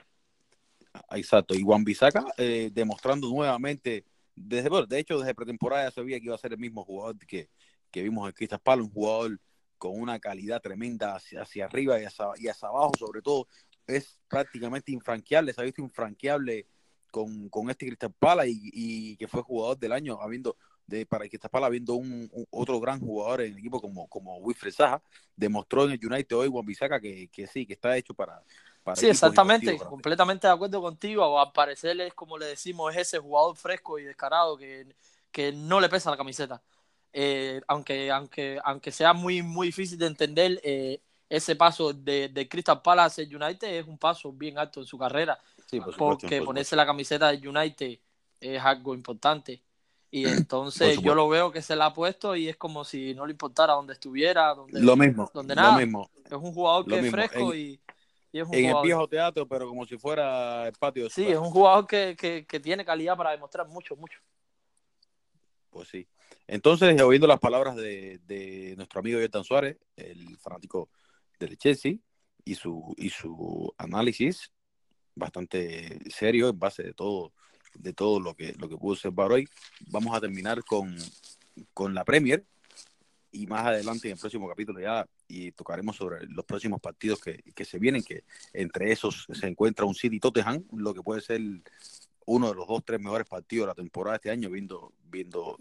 [1.11, 6.19] Exacto, y Juan Bisaca eh, demostrando nuevamente, desde, bueno, de hecho desde pretemporada ya sabía
[6.19, 7.49] que iba a ser el mismo jugador que,
[7.89, 9.39] que vimos en Cristal Palo, un jugador
[9.81, 13.47] con una calidad tremenda hacia, hacia arriba y hacia, y hacia, abajo, sobre todo,
[13.87, 16.67] es prácticamente infranqueable, se ha visto infranqueable
[17.09, 21.27] con, con este Cristal Pala y, y, que fue jugador del año, habiendo de, para
[21.27, 25.01] que Pala viendo un, otro gran jugador en el equipo como, como Wilfred Saja,
[25.35, 28.39] demostró en el United hoy Juan Bisaca que, que sí, que está hecho para...
[28.83, 31.39] para sí, exactamente, completamente de acuerdo contigo.
[31.39, 34.85] Al parecer es como le decimos, es ese jugador fresco y descarado que,
[35.31, 36.61] que no le pesa la camiseta.
[37.13, 42.47] Eh, aunque, aunque, aunque sea muy, muy difícil de entender, eh, ese paso de, de,
[42.47, 45.39] Crystal Palace United es un paso bien alto en su carrera.
[45.97, 47.99] porque ponerse la camiseta de United
[48.39, 49.61] es algo importante.
[50.13, 53.25] Y entonces yo lo veo que se la ha puesto y es como si no
[53.25, 55.71] le importara dónde estuviera, donde, lo mismo, donde nada.
[55.71, 56.11] Lo mismo.
[56.25, 57.79] Es un jugador que es fresco y,
[58.33, 61.05] es un En el viejo teatro, pero como si fuera el patio.
[61.05, 64.19] De sí, es un jugador que, que, que, tiene calidad para demostrar mucho, mucho.
[65.69, 66.05] Pues sí.
[66.47, 70.89] Entonces, oyendo las palabras de, de nuestro amigo Yertan Suárez, el fanático
[71.39, 71.95] del Chelsea,
[72.43, 74.51] y su, y su análisis
[75.15, 77.33] bastante serio en base de todo
[77.75, 79.47] de todo lo que, lo que pudo observar hoy.
[79.87, 80.93] Vamos a terminar con,
[81.73, 82.45] con la Premier
[83.31, 87.41] y más adelante en el próximo capítulo ya y tocaremos sobre los próximos partidos que,
[87.55, 91.39] que se vienen, que entre esos se encuentra un City Tottenham, lo que puede ser
[92.25, 95.57] uno de los dos, tres mejores partidos de la temporada este año, viendo, viendo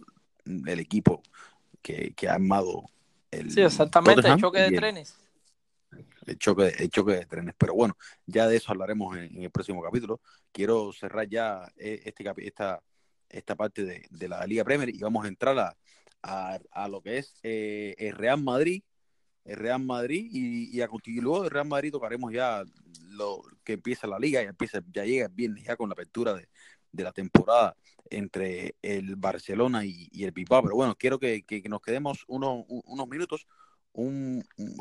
[0.67, 1.23] el equipo
[1.83, 2.91] que, que ha armado
[3.31, 5.17] el Sí, exactamente, el choque de trenes.
[6.27, 7.55] El choque, de, el choque de trenes.
[7.59, 10.21] Pero bueno, ya de eso hablaremos en, en el próximo capítulo.
[10.53, 12.81] Quiero cerrar ya eh, este, esta,
[13.29, 15.77] esta parte de, de la Liga Premier y vamos a entrar a,
[16.23, 18.83] a, a lo que es eh, el Real Madrid,
[19.45, 22.63] el Real Madrid y, y a luego del Real Madrid tocaremos ya
[23.11, 26.35] lo que empieza la liga, ya empieza, ya llega el viernes ya con la apertura
[26.35, 26.49] de,
[26.93, 27.77] de la temporada
[28.11, 30.63] entre el Barcelona y, el Bilbao.
[30.63, 33.47] Pero bueno, quiero que, que, nos quedemos unos, unos minutos,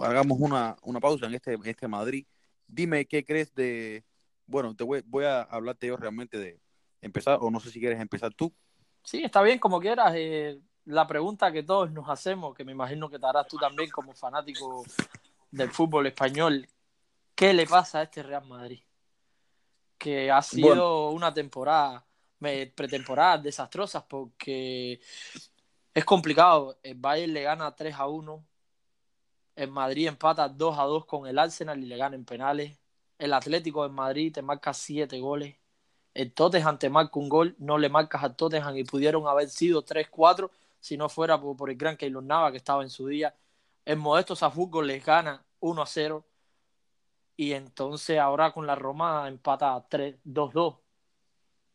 [0.03, 2.25] hagamos una, una pausa en este, este Madrid.
[2.67, 4.03] Dime qué crees de,
[4.45, 6.59] bueno, te voy, voy a hablarte yo realmente de
[7.01, 8.53] empezar, o no sé si quieres empezar tú.
[9.03, 10.13] Sí, está bien, como quieras.
[10.15, 13.89] Eh, la pregunta que todos nos hacemos, que me imagino que te harás tú también
[13.89, 14.83] como fanático
[15.51, 16.67] del fútbol español,
[17.35, 18.81] ¿qué le pasa a este Real Madrid?
[19.99, 21.09] Que ha sido bueno.
[21.09, 22.05] una temporada,
[22.39, 24.99] pretemporada desastrosas porque
[25.93, 26.79] es complicado.
[26.81, 28.45] El Bayern le gana 3 a 1,
[29.57, 32.79] el Madrid empata 2 a 2 con el Arsenal y le gana en penales.
[33.17, 35.57] El Atlético de Madrid te marca 7 goles.
[36.13, 39.83] El Tottenham te marca un gol, no le marcas al Tottenham y pudieron haber sido
[39.83, 43.35] 3-4 si no fuera por, por el gran Keylor Nava que estaba en su día.
[43.83, 46.23] El Modesto Zafúrgo les gana 1 a 0
[47.39, 50.77] y entonces ahora con la Roma empata 2-2.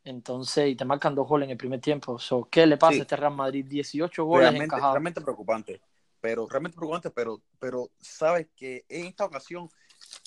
[0.04, 2.18] Entonces, y te marcan dos goles en el primer tiempo.
[2.18, 2.98] So, ¿Qué le pasa sí.
[2.98, 3.64] a este Real Madrid?
[3.66, 4.92] 18 goles realmente, encajados.
[4.92, 5.80] Realmente preocupante,
[6.20, 9.70] pero realmente preocupante, pero, pero sabes que en esta ocasión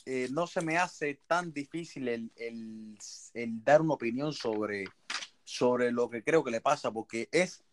[0.08, 2.98] eh, no se me hace tan difícil el, el,
[3.36, 4.86] el, dar una opinión sobre,
[5.44, 7.64] sobre lo que creo que le pasa, porque es,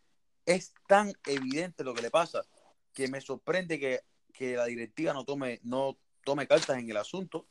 [0.45, 2.45] es tan evidente lo que le pasa
[2.93, 4.01] que me sorprende que,
[4.35, 5.97] que la directiva no tome, no
[6.27, 7.47] tome cartas en el asunto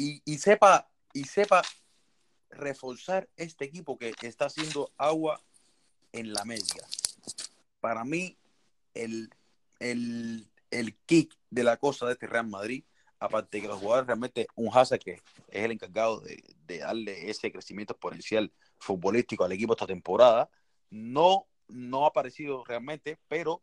[0.00, 1.60] y, y, sepa, y sepa
[2.48, 5.42] reforzar este equipo que está haciendo agua
[6.12, 6.86] en la media.
[7.80, 8.38] Para mí,
[8.94, 9.28] el,
[9.78, 12.82] el, el kick de la cosa de este Real Madrid
[13.20, 15.22] aparte de que los jugadores realmente, un Hazard que es
[15.64, 20.48] el encargado de, de, darle ese crecimiento exponencial futbolístico al equipo esta temporada,
[20.88, 23.62] no, no ha aparecido realmente, pero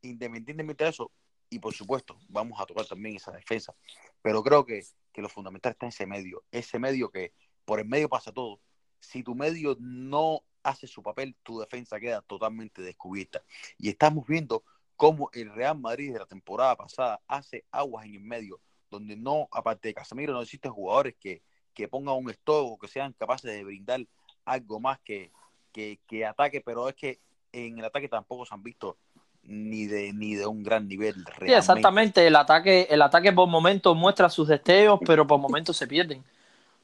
[0.00, 1.12] independientemente de eso,
[1.50, 3.74] y por supuesto, vamos a tocar también esa defensa,
[4.22, 4.82] pero creo que,
[5.14, 7.32] que lo fundamental está en ese medio, ese medio que
[7.64, 8.60] por el medio pasa todo.
[9.00, 13.42] Si tu medio no hace su papel, tu defensa queda totalmente descubierta.
[13.78, 14.64] Y estamos viendo
[14.96, 19.48] cómo el Real Madrid de la temporada pasada hace aguas en el medio, donde no,
[19.52, 23.64] aparte de Casemiro, no existen jugadores que, que pongan un stock que sean capaces de
[23.64, 24.06] brindar
[24.44, 25.30] algo más que,
[25.72, 27.20] que, que, ataque, pero es que
[27.52, 28.98] en el ataque tampoco se han visto
[29.46, 31.46] ni de ni de un gran nivel realmente.
[31.46, 35.86] Sí, exactamente, el ataque, el ataque por momentos muestra sus destellos, pero por momentos se
[35.86, 36.24] pierden.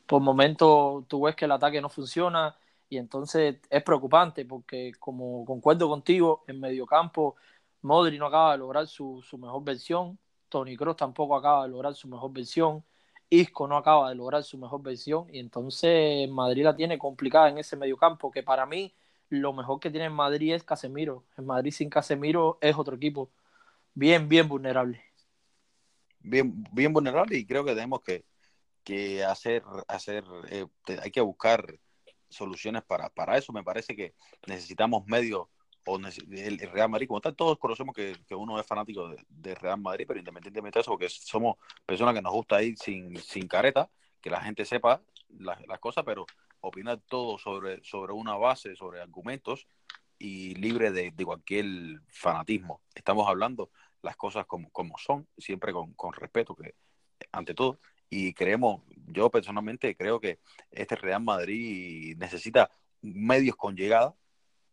[0.07, 2.55] Por momentos tú ves que el ataque no funciona
[2.88, 7.37] y entonces es preocupante porque como concuerdo contigo, en mediocampo
[7.83, 10.18] Modri no acaba de lograr su, su mejor versión,
[10.49, 12.83] Tony Kroos tampoco acaba de lograr su mejor versión,
[13.31, 17.59] Isco no acaba de lograr su mejor versión y entonces Madrid la tiene complicada en
[17.59, 18.92] ese mediocampo que para mí
[19.31, 21.25] lo mejor que tiene en Madrid es Casemiro.
[21.38, 23.31] En Madrid sin Casemiro es otro equipo
[23.95, 25.03] bien, bien vulnerable.
[26.19, 28.25] Bien, bien vulnerable y creo que tenemos que,
[28.85, 30.66] que hacer, hacer eh,
[31.03, 31.64] hay que buscar
[32.29, 33.53] soluciones para, para eso.
[33.53, 34.14] Me parece que
[34.47, 35.49] necesitamos medios
[36.31, 40.05] el Real Madrid, como tal, todos conocemos que, que uno es fanático de, Real Madrid,
[40.07, 43.90] pero independientemente de eso, porque somos personas que nos gusta ir sin, sin careta,
[44.21, 45.03] que la gente sepa
[45.38, 46.27] las cosas, pero
[46.61, 49.66] opinar todo sobre, sobre una base, sobre argumentos
[50.18, 51.66] y libre de, de cualquier
[52.09, 52.83] fanatismo.
[52.94, 53.70] Estamos hablando
[54.03, 56.75] las cosas como, como son, siempre con, con respeto, que
[57.33, 62.70] ante todo, y creemos, yo personalmente creo que este Real Madrid necesita
[63.03, 64.14] medios con llegada,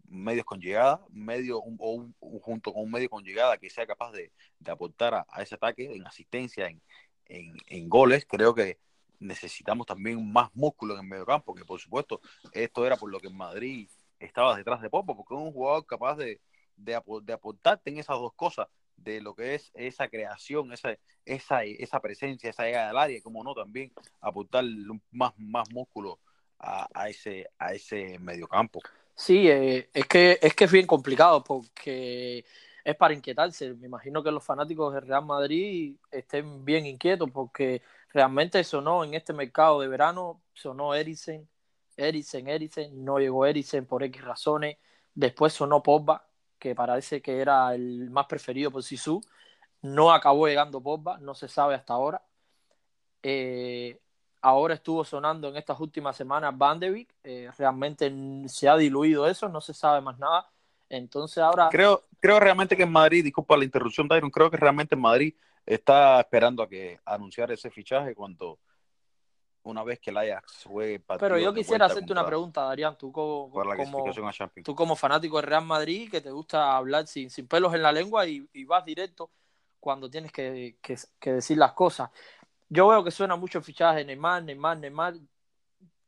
[0.08, 3.70] medios con llegada, medio un, o un, un, junto con un medio con llegada que
[3.70, 6.82] sea capaz de, de aportar a, a, ese ataque en asistencia, en,
[7.26, 8.26] en, en, goles.
[8.26, 8.80] Creo que
[9.20, 13.20] necesitamos también más músculo en el medio campo, que por supuesto esto era por lo
[13.20, 16.42] que en Madrid estaba detrás de Popo, porque es un jugador capaz de,
[16.76, 21.64] de, de aportarte en esas dos cosas, de lo que es esa creación, esa, esa,
[21.64, 24.66] esa presencia, esa llegada al área, como no, también aportar
[25.12, 26.20] más, más músculo
[26.60, 28.82] a, a ese, a ese mediocampo.
[29.14, 32.46] Sí, eh, es, que, es que es bien complicado porque
[32.84, 33.74] es para inquietarse.
[33.74, 37.82] Me imagino que los fanáticos del Real Madrid estén bien inquietos porque
[38.18, 41.48] realmente sonó en este mercado de verano, sonó Eriksen,
[41.96, 44.78] Eriksen, Eriksen, no llegó Eriksen por X razones,
[45.14, 46.26] después sonó Pogba,
[46.58, 49.22] que parece que era el más preferido por Sisu,
[49.84, 52.24] no acabó llegando Pogba, no se sabe hasta ahora.
[53.22, 54.00] Eh,
[54.42, 56.80] ahora estuvo sonando en estas últimas semanas Van
[57.24, 58.12] eh, realmente
[58.48, 60.50] se ha diluido eso, no se sabe más nada.
[60.90, 61.70] Entonces ahora...
[61.70, 65.36] Creo, creo realmente que en Madrid, disculpa la interrupción, Dairon, creo que realmente en Madrid
[65.68, 68.58] está esperando a que anunciar ese fichaje cuando
[69.64, 73.52] una vez que el Ajax juegue Pero yo quisiera hacerte una pregunta, Darían, tú como,
[74.64, 77.92] tú como fanático de Real Madrid, que te gusta hablar sin, sin pelos en la
[77.92, 79.30] lengua y, vas directo
[79.78, 82.10] cuando tienes que, que, decir las cosas.
[82.70, 85.16] Yo veo que suena mucho el fichaje Neymar, Neymar, Neymar.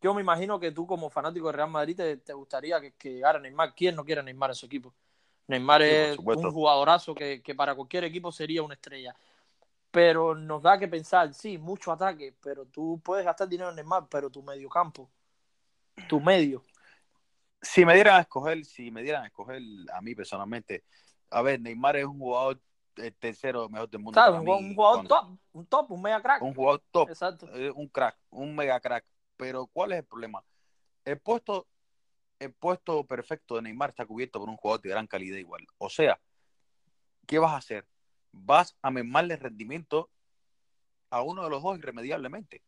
[0.01, 3.39] Yo me imagino que tú como fanático de Real Madrid te, gustaría que, que, llegara
[3.39, 3.75] Neymar.
[3.75, 4.93] ¿Quién no quiere Neymar en su equipo?
[5.47, 9.15] Neymar es un jugadorazo que, que para cualquier equipo sería una estrella
[9.91, 14.07] pero nos da que pensar, sí, mucho ataque, pero tú puedes gastar dinero en Neymar,
[14.09, 15.09] pero tu medio campo,
[16.07, 16.63] tu medio.
[17.61, 19.61] Si me dieran a escoger, si me dieran a escoger
[19.93, 20.83] a mí personalmente,
[21.29, 22.59] a ver, Neymar es un jugador
[22.95, 24.41] el tercero mejor del mundo.
[24.41, 26.41] un, jugador top, un top, un mega crack.
[26.41, 27.47] Un jugador top, Exacto.
[27.53, 29.05] Eh, un crack, un mega crack.
[29.37, 30.43] Pero ¿cuál es el problema?
[31.05, 31.67] El puesto,
[32.39, 35.65] el puesto perfecto de Neymar está cubierto por un jugador de gran calidad igual.
[35.77, 36.19] O sea,
[37.25, 37.85] ¿qué vas a hacer?
[38.31, 40.09] Vas a mermarle rendimiento
[41.09, 42.63] a uno de los dos irremediablemente.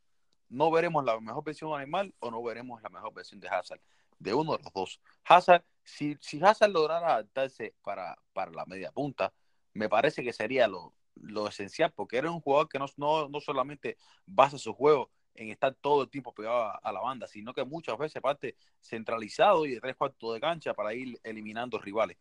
[0.49, 3.79] No veremos la mejor versión Animal o no veremos la mejor versión de Hazard,
[4.19, 5.01] de uno de los dos.
[5.25, 9.33] Hazard, si, si Hazard lograra adaptarse para, para la media punta,
[9.73, 13.39] me parece que sería lo, lo esencial, porque era un jugador que no, no, no,
[13.39, 17.63] solamente basa su juego en estar todo el tiempo pegado a, la banda, sino que
[17.63, 22.17] muchas veces parte centralizado y de tres cuartos de cancha para ir eliminando rivales.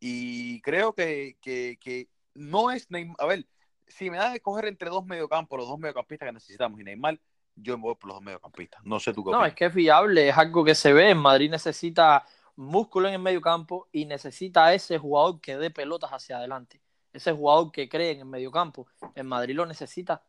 [0.00, 3.16] Y creo que, que, que no es Neymar.
[3.18, 3.46] A ver,
[3.86, 7.18] si me da de coger entre dos mediocampos, los dos mediocampistas que necesitamos y Neymar,
[7.54, 8.84] yo me voy por los dos mediocampistas.
[8.84, 11.10] No sé tú qué No, es que es fiable, es algo que se ve.
[11.10, 12.24] En Madrid necesita
[12.56, 16.80] músculo en el mediocampo y necesita ese jugador que dé pelotas hacia adelante.
[17.12, 18.86] Ese jugador que cree en el mediocampo.
[19.14, 20.22] En Madrid lo necesita.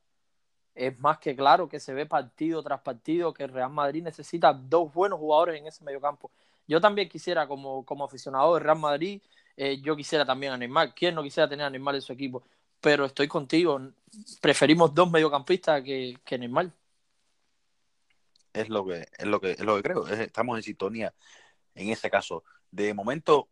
[0.74, 4.54] Es más que claro que se ve partido tras partido que el Real Madrid necesita
[4.54, 6.32] dos buenos jugadores en ese mediocampo.
[6.68, 9.22] Yo también quisiera, como, como aficionado del Real Madrid,
[9.58, 10.94] eh, yo quisiera también a Neymar.
[10.94, 12.44] ¿Quién no quisiera tener a Neymar en su equipo?
[12.80, 13.82] Pero estoy contigo.
[14.40, 16.72] Preferimos dos mediocampistas que, que Neymar.
[18.54, 20.08] Es lo que, es lo que, es lo que creo.
[20.08, 21.14] estamos en sintonía
[21.74, 22.44] en ese caso.
[22.70, 23.50] De momento,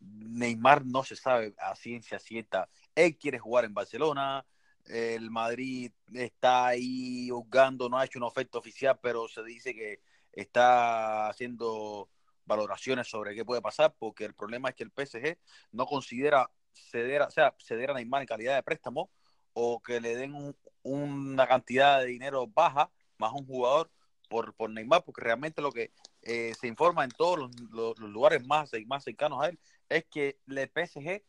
[0.00, 2.68] Neymar no se sabe a ciencia cierta.
[2.94, 4.44] Él quiere jugar en Barcelona.
[4.84, 10.00] El Madrid está ahí jugando, no ha hecho una oferta oficial, pero se dice que
[10.32, 12.08] está haciendo
[12.50, 15.38] valoraciones sobre qué puede pasar, porque el problema es que el PSG
[15.72, 19.10] no considera ceder, o ceder a Neymar en calidad de préstamo
[19.52, 23.90] o que le den una cantidad de dinero baja más un jugador
[24.28, 28.70] por, por Neymar, porque realmente lo que eh, se informa en todos los, lugares más,
[28.86, 29.58] más cercanos a él
[29.88, 31.22] es que el PSG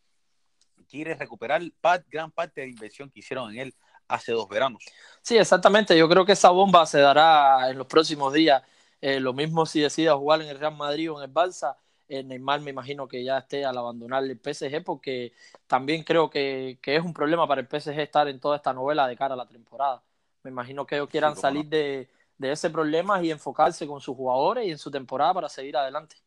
[0.87, 1.61] quiere recuperar
[2.07, 3.75] gran parte de la inversión que hicieron en él
[4.07, 4.83] hace dos veranos.
[5.21, 5.97] Sí, exactamente.
[5.97, 8.61] Yo creo que esa bomba se dará en los próximos días
[9.01, 11.75] eh, lo mismo si decide jugar en el Real Madrid o en el Barça,
[12.07, 15.33] eh, Neymar me imagino que ya esté al abandonar el PSG porque
[15.65, 19.17] también creo que, es un problema para el PSG estar en toda esta novela de
[19.17, 20.03] cara a la temporada.
[20.43, 22.09] Me imagino que ellos quieran salir de,
[22.39, 26.17] ese problema y enfocarse con sus jugadores y en su temporada para seguir adelante.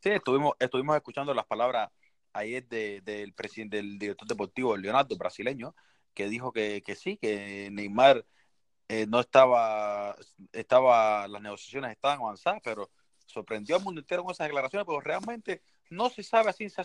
[0.00, 1.90] Sí, estuvimos, estuvimos escuchando las palabras
[2.32, 5.74] ayer del presidente, del director deportivo, Leonardo, brasileño,
[6.12, 8.24] que dijo que, que sí, que Neymar
[8.92, 10.16] eh, no estaba,
[10.52, 12.90] estaba, las negociaciones estaban avanzadas, pero
[13.24, 16.84] sorprendió al mundo entero con esas declaraciones, pero realmente no se sabe a ciencia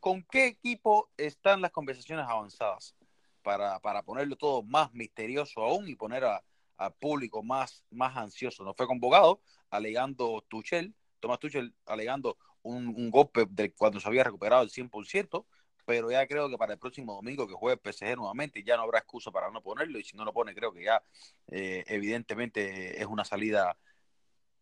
[0.00, 2.96] con qué equipo están las conversaciones avanzadas
[3.42, 8.64] para, para ponerlo todo más misterioso aún y poner al público más, más ansioso.
[8.64, 14.24] No fue convocado, alegando Tuchel, Tomás Tuchel alegando un, un golpe de cuando se había
[14.24, 15.44] recuperado el 100%,
[15.84, 18.82] pero ya creo que para el próximo domingo que juegue el PSG nuevamente ya no
[18.82, 21.02] habrá excusa para no ponerlo y si no lo pone creo que ya
[21.48, 23.76] eh, evidentemente es una salida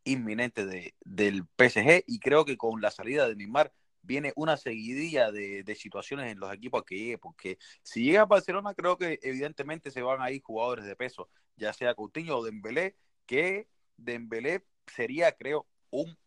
[0.04, 5.30] inminente de, del PSG y creo que con la salida de Neymar viene una seguidilla
[5.30, 9.90] de, situaciones en los equipos que llegue, porque si llega a Barcelona creo que evidentemente
[9.90, 12.96] se van a ir jugadores de peso, ya sea Coutinho o Dembélé,
[13.26, 16.18] que Dembélé sería creo un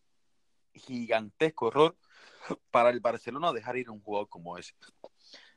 [0.73, 1.97] gigantesco error
[2.71, 4.73] para el Barcelona dejar ir un jugador como ese.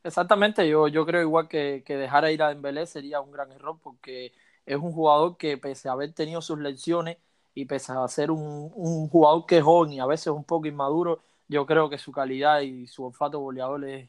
[0.02, 3.78] Exactamente, yo, yo creo igual que, que dejar ir a Dembélé sería un gran error
[3.82, 4.32] porque
[4.64, 7.18] es un jugador que pese a haber tenido sus lecciones
[7.54, 10.66] y pese a ser un, un jugador que es joven y a veces un poco
[10.66, 14.08] inmaduro, yo creo que su calidad y su olfato goleador es,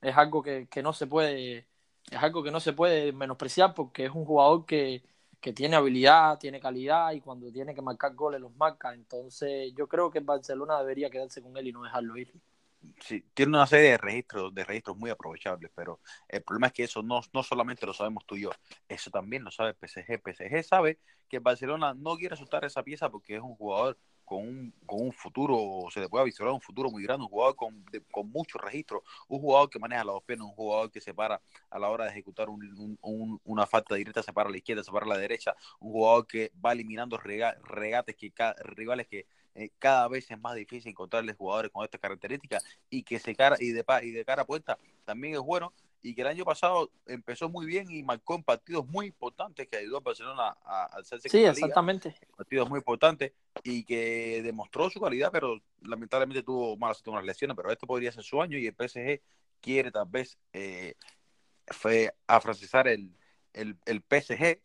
[0.00, 1.66] es algo que, que, no se puede
[2.10, 5.02] es algo que no se puede menospreciar porque es un jugador que,
[5.46, 8.92] que tiene habilidad, tiene calidad y cuando tiene que marcar goles los marca.
[8.92, 12.34] Entonces yo creo que Barcelona debería quedarse con él y no dejarlo ir.
[13.00, 16.82] Sí, tiene una serie de registros, de registros muy aprovechables, pero el problema es que
[16.82, 18.50] eso no, no solamente lo sabemos tú y yo,
[18.88, 20.20] eso también lo sabe PSG.
[20.20, 24.74] PSG sabe que Barcelona no quiere soltar esa pieza porque es un jugador con un,
[24.84, 28.30] con un futuro, se le puede visualizar un futuro muy grande, un jugador con, con
[28.30, 31.88] muchos registros, un jugador que maneja las dos un jugador que se para a la
[31.88, 35.06] hora de ejecutar un, un, una falta directa, se para a la izquierda, se para
[35.06, 38.32] la derecha, un jugador que va eliminando regates, que
[38.64, 43.18] rivales que eh, cada vez es más difícil encontrarles jugadores con estas características y que
[43.18, 45.72] se cara y de, y de cara a puesta también es bueno
[46.06, 49.78] y que el año pasado empezó muy bien y marcó en partidos muy importantes que
[49.78, 51.28] ayudó a Barcelona a alzarse.
[51.28, 52.14] Sí, exactamente.
[52.36, 53.32] partidos muy importantes
[53.64, 58.22] y que demostró su calidad, pero lamentablemente tuvo malas unas lesiones, pero este podría ser
[58.22, 59.20] su año y el PSG
[59.60, 60.94] quiere tal vez eh,
[61.66, 63.10] fue afrancesar el,
[63.52, 64.60] el, el PSG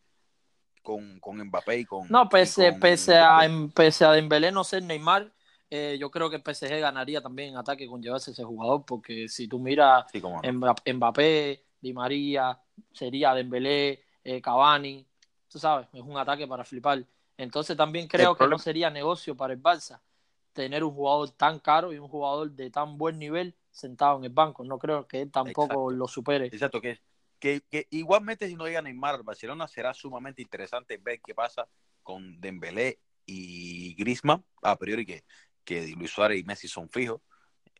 [0.80, 2.06] con, con Mbappé y con...
[2.08, 3.40] No, pese, pese, a,
[3.74, 5.32] pese a Dembélé no ser Neymar,
[5.74, 9.26] eh, yo creo que el PSG ganaría también en ataque con llevarse ese jugador, porque
[9.26, 12.60] si tú miras Mbappé, Di María,
[12.92, 15.06] sería Dembélé, eh, Cavani,
[15.48, 17.02] tú sabes, es un ataque para flipar.
[17.38, 19.98] Entonces también creo que no sería negocio para el Barça
[20.52, 24.30] tener un jugador tan caro y un jugador de tan buen nivel sentado en el
[24.30, 24.64] banco.
[24.64, 26.48] No creo que él tampoco lo supere.
[26.48, 27.00] Exacto, que,
[27.38, 31.66] que, que, igualmente si no llega Neymar al Barcelona será sumamente interesante ver qué pasa
[32.02, 35.24] con Dembélé y Griezmann, a priori que
[35.64, 37.20] que Luis Suárez y Messi son fijos,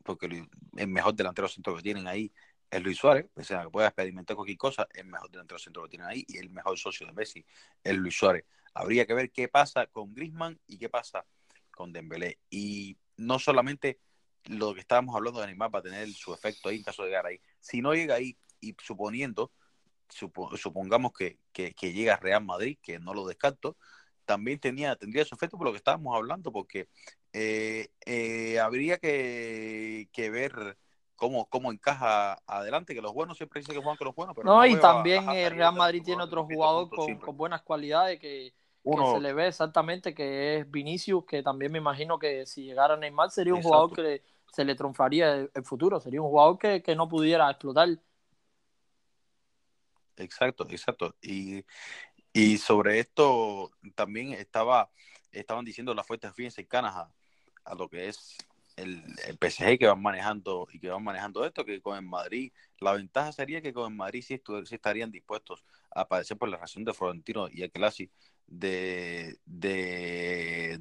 [0.03, 2.33] porque el mejor delantero centro que tienen ahí
[2.71, 5.91] es Luis Suárez, o sea, que pueda experimentar cualquier cosa, el mejor delantero centro que
[5.91, 7.45] tienen ahí y el mejor socio de Messi
[7.85, 8.45] es Luis Suárez.
[8.75, 11.27] Habría que ver qué pasa con Griezmann y qué pasa
[11.71, 12.39] con Dembélé.
[12.49, 14.01] Y no solamente
[14.45, 17.11] lo que estábamos hablando de Neymar va a tener su efecto ahí en caso de
[17.11, 17.41] llegar ahí.
[17.61, 19.53] Si no llega ahí y suponiendo,
[20.09, 23.77] supongamos que, que, que llega Real Madrid, que no lo descarto,
[24.25, 26.89] también tenía, tendría su efecto por lo que estábamos hablando, porque
[27.33, 30.77] eh, eh, habría que, ver
[31.17, 34.35] cómo, cómo encaja adelante, que los buenos siempre dicen que juegan con los buenos.
[34.35, 38.53] Pero no, y también el Real Madrid tiene otro jugador con, buenas cualidades que,
[38.85, 43.31] se le ve exactamente, que es Vinicius, que también me imagino que si llegara Neymar
[43.31, 44.23] sería un jugador que
[44.53, 47.89] se le triunfaría el, futuro, sería un jugador que, que no pudiera explotar.
[50.17, 51.15] Exacto, exacto.
[51.23, 51.65] Y,
[52.35, 54.91] y sobre esto también estaba,
[55.31, 57.13] estaban diciendo las fuentes bien cercanas a,
[57.65, 58.37] a lo que es
[58.77, 62.53] el, el, PSG que van manejando y que van manejando esto, que con el Madrid,
[62.81, 64.41] la ventaja sería que con el Madrid sí,
[64.71, 68.11] estarían dispuestos a aparecer por la razón de Florentino y el Clasi
[68.47, 70.81] de, de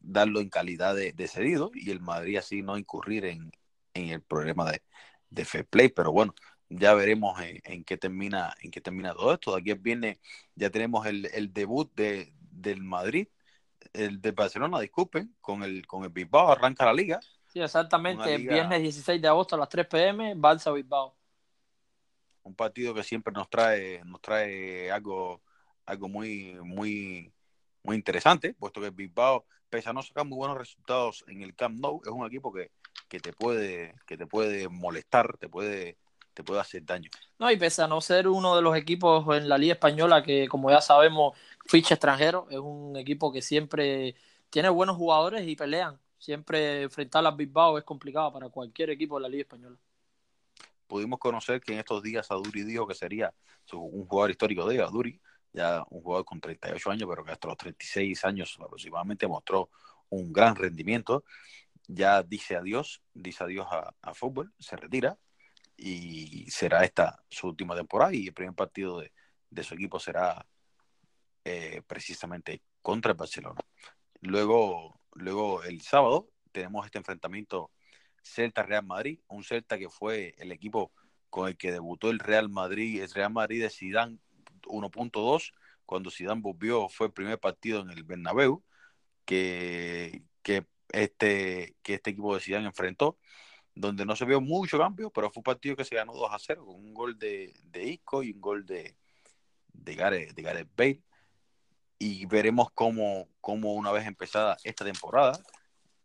[0.00, 3.50] darlo en calidad de, de, cedido y el Madrid así no incurrir en,
[3.94, 4.82] en el problema de,
[5.30, 6.34] de fair play, pero bueno,
[6.68, 9.54] ya veremos en, qué termina en qué termina todo esto.
[9.54, 10.20] De aquí viene
[10.54, 13.28] ya tenemos el, el debut de, del Madrid,
[13.94, 17.20] el de Barcelona, disculpen, con el con el Bilbao arranca la liga.
[17.46, 21.16] Sí, exactamente, el viernes 16 de agosto a las 3 pm, Barça Bilbao.
[22.42, 25.40] Un partido que siempre nos trae nos trae algo
[25.86, 27.32] algo muy muy
[27.84, 31.78] muy interesante, puesto que Bilbao pese a no sacar muy buenos resultados en el Camp
[31.80, 32.70] Nou, es un equipo que,
[33.08, 35.98] que te puede que te puede molestar, te puede
[36.34, 37.08] te puede hacer daño.
[37.38, 40.48] No, y pese a no ser uno de los equipos en la Liga Española que,
[40.48, 44.16] como ya sabemos, ficha extranjero, es un equipo que siempre
[44.50, 45.98] tiene buenos jugadores y pelean.
[46.18, 49.76] Siempre enfrentar a Bilbao es complicado para cualquier equipo de la Liga Española.
[50.86, 53.32] Pudimos conocer que en estos días Aduri dijo que sería
[53.72, 55.20] un jugador histórico de Aduri,
[55.52, 59.70] ya un jugador con 38 años, pero que hasta los 36 años aproximadamente mostró
[60.08, 61.24] un gran rendimiento.
[61.86, 65.18] Ya dice adiós, dice adiós a, a fútbol, se retira
[65.76, 70.46] y será esta su última temporada y el primer partido de, su equipo será
[71.44, 73.60] eh, precisamente contra el Barcelona.
[74.20, 77.70] Luego, luego el sábado tenemos este enfrentamiento
[78.22, 80.92] Celta-Real Madrid, un Celta que fue el equipo
[81.30, 84.18] con el que debutó el Real Madrid, el Real Madrid de Zidane
[84.62, 85.52] 1.2,
[85.84, 88.62] cuando Zidane volvió fue el primer partido en el Bernabéu
[89.24, 93.18] que, que, este, que este equipo de Zidane enfrentó
[93.74, 96.38] donde no se vio mucho cambio, pero fue un partido que se ganó 2 a
[96.38, 98.96] 0 con un gol de, de Isco y un gol de,
[99.72, 101.02] de, Gareth, de Gareth Bale.
[101.98, 105.38] Y veremos cómo, cómo una vez empezada esta temporada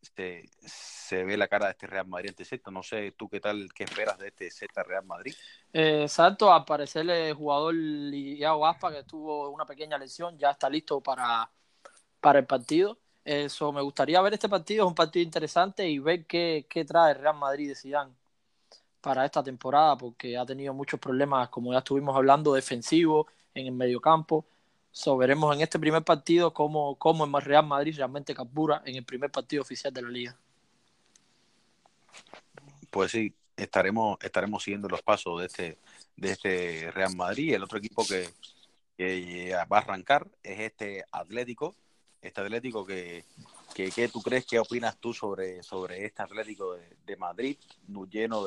[0.01, 2.71] se, se, ve la cara de este Real Madrid ante Z.
[2.71, 5.33] No sé tú qué tal, qué esperas de este Z Real Madrid.
[5.73, 10.69] Eh, exacto, al parecer el jugador Iago Aspa, que tuvo una pequeña lesión, ya está
[10.69, 11.51] listo para,
[12.19, 12.99] para el partido.
[13.31, 17.13] Eso, me gustaría ver este partido, es un partido interesante y ver qué, qué trae
[17.13, 18.11] Real Madrid de Zidane
[19.01, 23.73] para esta temporada, porque ha tenido muchos problemas, como ya estuvimos hablando, defensivos en el
[23.73, 24.47] mediocampo.
[24.91, 29.05] So, veremos en este primer partido cómo, cómo el Real Madrid realmente captura en el
[29.05, 30.35] primer partido oficial de la liga.
[32.89, 35.77] Pues sí, estaremos, estaremos siguiendo los pasos de este,
[36.17, 37.53] de este Real Madrid.
[37.53, 41.75] El otro equipo que, va a arrancar es este Atlético.
[42.21, 43.23] Este Atlético que,
[43.73, 47.57] que, tú crees, qué opinas tú sobre, sobre este Atlético de, Madrid,
[48.11, 48.45] lleno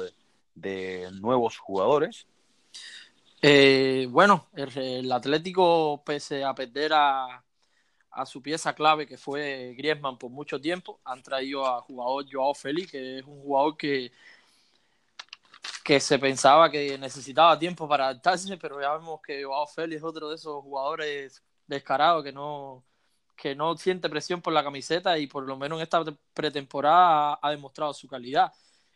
[0.55, 2.27] de, nuevos jugadores?
[3.41, 7.43] Eh, bueno, el, Atlético, pese a perder a,
[8.11, 12.55] a su pieza clave que fue Griezmann por mucho tiempo, han traído a jugador Joao
[12.55, 14.13] Félix, que es un jugador que
[15.83, 20.05] que se pensaba que necesitaba tiempo para adaptarse, pero ya vemos que Joao Félix es
[20.05, 22.85] otro de esos jugadores descarados que no,
[23.43, 27.51] que no siente presión por la camiseta y por lo menos en esta pretemporada ha,
[27.51, 28.53] demostrado su calidad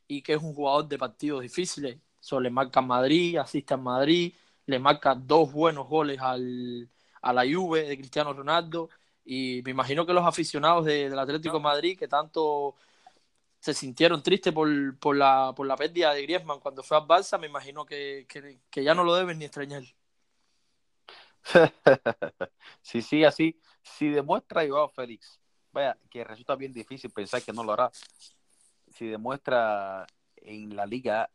[0.07, 1.99] y que es un jugador de partidos difíciles.
[2.21, 4.35] So, le marca Madrid, asiste a Madrid,
[4.67, 6.89] le marca dos buenos goles al,
[7.23, 8.89] a la Juve de Cristiano Ronaldo
[9.25, 12.77] y me imagino que los aficionados del Atlético Madrid que tanto
[13.59, 14.69] se sintieron tristes por,
[15.01, 18.85] por, la, por la pérdida de Griezmann cuando fue al Barça, me imagino que, que,
[18.85, 19.83] ya no lo deben ni extrañar.
[22.83, 23.61] sí, sí, así.
[23.95, 25.41] Si demuestra Joao Félix,
[25.73, 27.91] vaya, que resulta bien difícil pensar que no lo hará.
[28.89, 30.07] Si demuestra
[30.37, 31.31] en la liga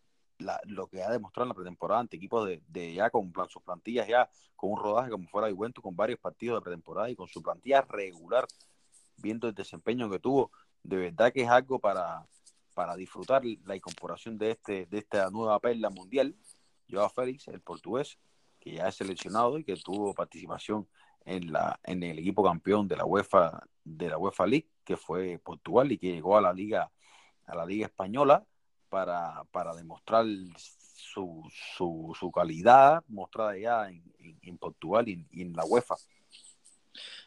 [0.65, 4.07] lo que ha demostrado en la pretemporada ante equipos de, ya con plan, sus plantillas
[4.07, 7.27] ya con un rodaje como fuera de Juventus con varios partidos de pretemporada y con
[7.27, 8.47] su plantilla regular
[9.17, 12.27] viendo el desempeño que tuvo de verdad que es algo para,
[12.73, 16.35] para disfrutar la incorporación de, este, de esta nueva perla mundial.
[16.89, 18.17] Joao Félix, el portugués,
[18.59, 20.87] que ya es seleccionado y que tuvo participación
[21.25, 25.39] en, la, en el equipo campeón de la UEFA de la UEFA League, que fue
[25.39, 26.91] Portugal y que llegó a la liga
[27.47, 28.45] a la liga española
[28.89, 31.43] para, para demostrar su,
[31.75, 34.03] su, su calidad mostrada ya en,
[34.41, 35.95] en, Portugal y en la UEFA.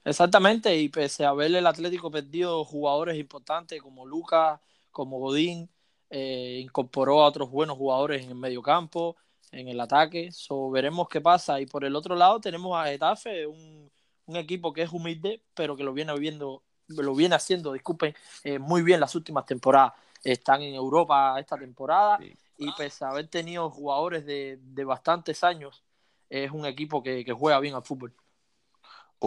[0.04, 5.70] Exactamente, y pese a verle el Atlético perdido jugadores importantes como Lucas, como Godín,
[6.10, 9.16] eh, incorporó a otros buenos jugadores en el medio campo,
[9.54, 10.30] en el ataque.
[10.32, 11.60] So, veremos qué pasa.
[11.60, 13.90] Y por el otro lado tenemos a Getafe, un,
[14.28, 18.82] equipo que es humilde, pero que lo viene viendo, lo viene haciendo, disculpen, eh, muy
[18.82, 19.92] bien las últimas temporadas.
[20.22, 22.18] Están en Europa esta temporada
[22.56, 25.84] y pese a haber tenido jugadores de, bastantes años,
[26.30, 28.14] es un equipo que juega bien al fútbol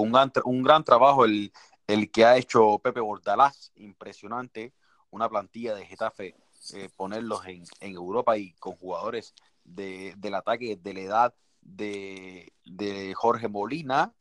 [0.01, 1.51] un gran, un gran trabajo el,
[1.87, 4.73] el que ha hecho Pepe Bordalás, impresionante,
[5.09, 6.35] una plantilla de Getafe,
[6.73, 9.33] eh, ponerlos en, en, Europa y con jugadores
[9.67, 14.13] de, del ataque de la edad de, de, Jorge Molina,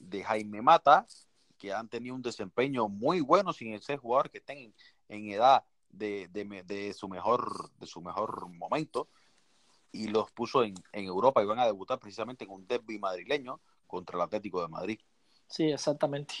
[0.00, 1.06] de Jaime Mata,
[1.58, 4.74] que han tenido un desempeño muy bueno sin ser jugador que estén
[5.08, 9.08] en, edad de, de, de, su mejor, de su mejor momento
[9.92, 13.60] y los puso en, en Europa y van a debutar precisamente en un derby madrileño
[13.86, 15.00] contra el Atlético de Madrid.
[15.46, 16.34] Sí, exactamente.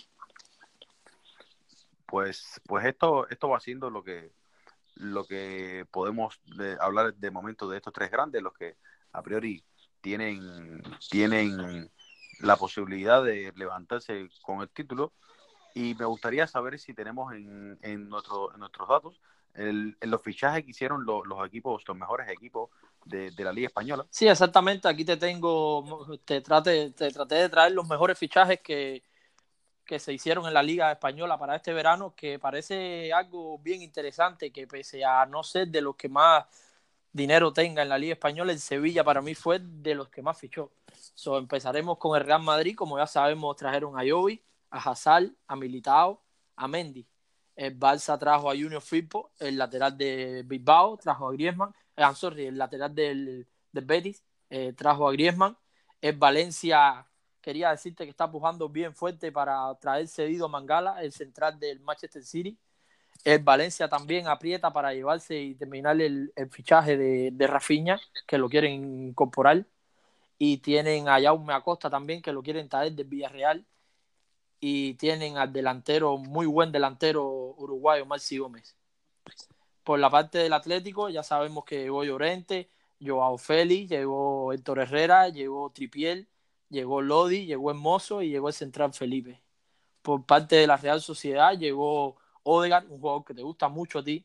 [2.06, 4.32] Pues, pues esto, esto va siendo lo que,
[4.98, 6.40] lo que podemos
[6.80, 8.76] hablar de momento de estos tres grandes, los que
[9.12, 9.64] a priori
[10.00, 11.90] tienen, tienen
[12.40, 15.12] la posibilidad de levantarse con el título.
[15.74, 19.20] Y me gustaría saber si tenemos en, en, nuestro, en nuestros datos
[19.54, 22.70] el, en los fichajes que hicieron los, los equipos, los mejores equipos
[23.04, 24.06] de, la Liga Española.
[24.10, 24.88] Sí, exactamente.
[24.88, 29.02] Aquí te tengo, te traté, te traté de traer los mejores fichajes que,
[29.88, 34.52] que se hicieron en la Liga Española para este verano, que parece algo bien interesante,
[34.52, 36.44] que pese a no ser de los que más
[37.10, 40.38] dinero tenga en la Liga Española, el Sevilla para mí fue de los que más
[40.38, 40.70] fichó.
[41.14, 45.56] So, empezaremos con el Real Madrid, como ya sabemos, trajeron a Jovi, a Hazard, a
[45.56, 46.20] Militao,
[46.54, 47.06] a Mendy.
[47.56, 52.04] El Barça trajo a Junior Firpo, el lateral de Bilbao, trajo a Griezmann, eh,
[52.36, 55.56] el lateral del, Betis, eh, trajo a Griezmann.
[56.00, 57.06] El Valencia,
[57.48, 61.80] quería decirte que está pujando bien fuerte para traer cedido a Mangala, el central del
[61.80, 62.58] Manchester City.
[63.24, 69.08] El Valencia también aprieta para llevarse y terminar el, fichaje de, de que lo quieren
[69.08, 69.64] incorporar.
[70.36, 73.64] Y tienen a Jaume Acosta también, que lo quieren traer del Villarreal
[74.60, 77.24] y tienen al delantero, muy buen delantero
[77.56, 78.76] uruguayo, Marci Gómez.
[79.84, 82.68] Por la parte del Atlético, ya sabemos que llegó Llorente,
[83.00, 86.28] Joao Félix, llegó Héctor Herrera, llegó Tripiel,
[86.68, 89.42] llegó Lodi, llegó Hermoso y llegó el central Felipe.
[90.02, 94.04] Por parte de la Real Sociedad llegó Odegaard, un jugador que te gusta mucho a
[94.04, 94.24] ti,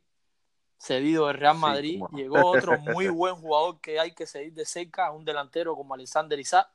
[0.78, 2.02] cedido de Real Madrid.
[2.14, 6.40] Llegó otro muy buen jugador que hay que seguir de cerca, un delantero como Alexander
[6.40, 6.70] Isaac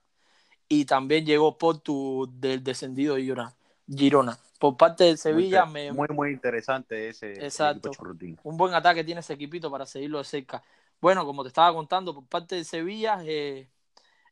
[0.69, 3.55] y también llegó Portu del descendido de
[3.89, 4.39] Girona.
[4.59, 5.93] Por parte del Sevilla muy, me...
[5.93, 7.91] Muy, muy interesante ese Exacto.
[8.43, 10.62] Un buen ataque tiene ese equipito para seguirlo de cerca.
[11.01, 13.69] Bueno, como te estaba contando, por parte del Sevilla, eh,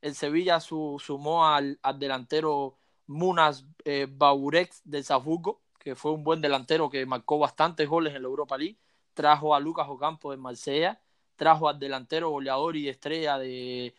[0.00, 6.90] el Sevilla sumó al, delantero Munas eh, Baurex del Salzburgo, que fue un buen delantero
[6.90, 8.78] que marcó bastantes goles en la Europa League.
[9.14, 11.00] Trajo a Lucas Ocampo de Marsella.
[11.36, 13.94] Trajo al delantero goleador y estrella de,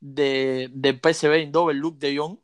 [0.00, 2.38] de, de PSV Luke de Jong.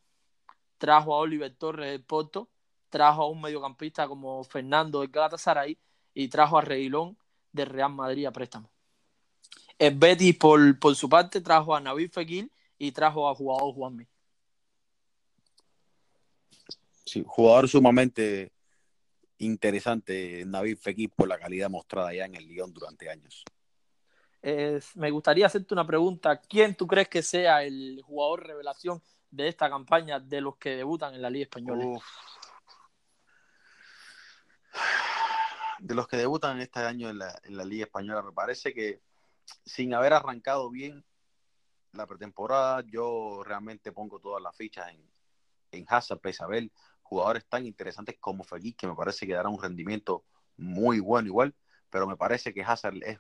[0.79, 2.49] Trajo a Oliver Torres del Porto.
[2.91, 5.79] Trajo a un mediocampista como Fernando del Galatasaray.
[6.13, 7.17] Y trajo a Reguilón
[7.53, 8.71] de Real Madrid a préstamo.
[9.79, 14.07] El Betis, por, por su parte, trajo a Nabil Fekir y trajo a jugador Juanmi.
[17.05, 18.53] Sí, jugador sumamente
[19.39, 23.45] interesante, Nabil Fekir, por la calidad mostrada ya en el Lyon durante años.
[24.95, 26.39] Me gustaría hacerte una pregunta.
[26.41, 31.15] ¿Quién tú crees que sea el jugador revelación de esta campaña de los que debutan
[31.15, 31.85] en la Liga Española?
[31.87, 32.05] Uf.
[35.79, 39.01] De los que debutan este año en la, en la Liga Española, me parece que
[39.65, 41.05] sin haber arrancado bien
[41.95, 45.09] la pretemporada, yo realmente pongo todas las fichas en,
[45.71, 46.73] en Hazard, Pesabel,
[47.03, 50.25] jugadores tan interesantes como Fekir, que me parece que dará un rendimiento
[50.57, 51.55] muy bueno igual,
[51.91, 53.19] pero me parece que Hazard es,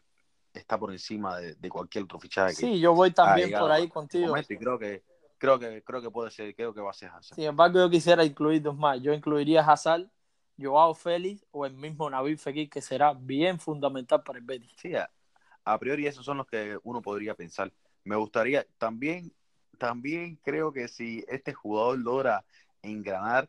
[0.53, 2.55] está por encima de, de cualquier otro fichaje.
[2.55, 4.37] Sí, yo voy también por ahí contigo.
[4.39, 5.05] Y creo que,
[5.39, 7.37] creo que creo que puede ser, creo que va a ser Hazard.
[7.37, 9.01] Sin embargo, yo quisiera incluir dos más.
[9.01, 10.09] Yo incluiría Hazard,
[10.59, 14.73] Joao Félix o el mismo Nabil Fekir, que será bien fundamental para el Betis.
[14.77, 15.11] Sí, a,
[15.65, 17.73] a priori esos son los que uno podría pensar.
[18.05, 19.33] Me gustaría, también,
[19.79, 22.45] también creo que si este jugador logra
[22.83, 23.49] engranar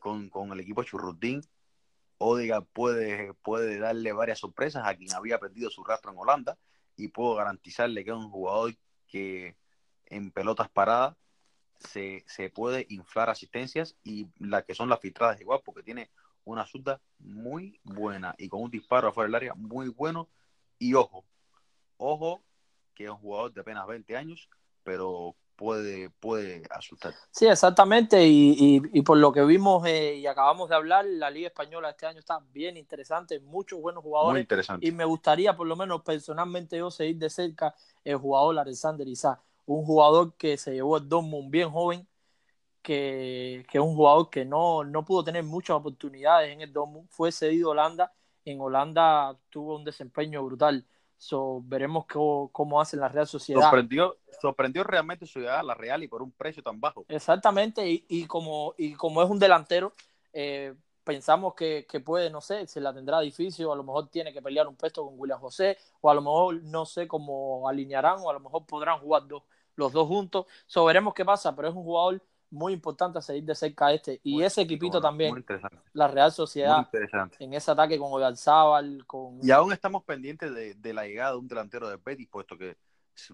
[0.00, 1.42] con, con el equipo Churrutín,
[2.18, 6.58] Odiga puede, puede darle varias sorpresas a quien había perdido su rastro en Holanda
[6.96, 8.74] y puedo garantizarle que es un jugador
[9.06, 9.56] que
[10.06, 11.16] en pelotas paradas
[11.78, 16.10] se, se puede inflar asistencias y las que son las filtradas igual porque tiene
[16.44, 20.28] una zurda muy buena y con un disparo afuera del área muy bueno.
[20.78, 21.24] Y ojo,
[21.98, 22.42] ojo
[22.98, 24.48] que es un jugador de apenas 20 años
[24.88, 27.12] pero puede, puede asustar.
[27.30, 31.28] Sí, exactamente, y, y, y por lo que vimos eh, y acabamos de hablar, la
[31.28, 34.32] Liga Española este año está bien interesante, muchos buenos jugadores.
[34.32, 34.86] Muy interesante.
[34.86, 39.40] Y me gustaría, por lo menos personalmente, yo seguir de cerca el jugador Alexander Isaac,
[39.66, 42.08] un jugador que se llevó el Dortmund bien joven,
[42.80, 47.08] que, que es un jugador que no, no pudo tener muchas oportunidades en el Dortmund,
[47.10, 48.12] fue cedido a Holanda,
[48.46, 50.86] en Holanda tuvo un desempeño brutal.
[51.18, 53.60] So, veremos cómo, cómo hace la Real Sociedad.
[53.60, 57.04] Sorprendió, sorprendió realmente su llegada a la Real y por un precio tan bajo.
[57.08, 59.92] Exactamente, y, y como, y como es un delantero,
[60.32, 64.08] eh, pensamos que, que, puede, no sé, se la tendrá difícil, o a lo mejor
[64.08, 67.68] tiene que pelear un puesto con William José, o a lo mejor no sé cómo
[67.68, 69.42] alinearán, o a lo mejor podrán jugar dos,
[69.74, 70.46] los dos juntos.
[70.66, 74.20] So, veremos qué pasa, pero es un jugador muy importante seguir de cerca este.
[74.22, 75.46] Y muy, ese equipito bueno, también,
[75.92, 76.88] la Real Sociedad,
[77.38, 79.38] en ese ataque con Oyarzabal, con...
[79.42, 82.76] Y aún estamos pendientes de, de, la llegada de un delantero de Betis, puesto que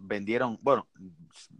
[0.00, 0.88] vendieron, bueno,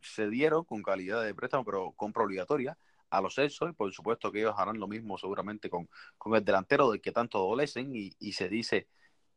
[0.03, 2.77] se dieron con calidad de préstamo, pero compra obligatoria
[3.11, 5.89] a los Celso, y por supuesto que ellos harán lo mismo seguramente con,
[6.19, 8.89] con el delantero del que tanto adolecen, y, y se dice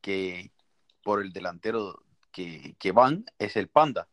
[0.02, 0.52] que
[1.04, 4.08] por el delantero que, que van es el Panda.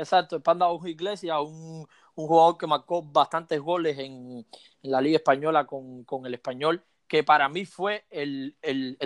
[0.00, 4.46] Exacto, el Panda Iglesias, un, jugador que marcó bastantes goles en,
[4.82, 8.56] la Liga Española con, el español, que para mí fue el,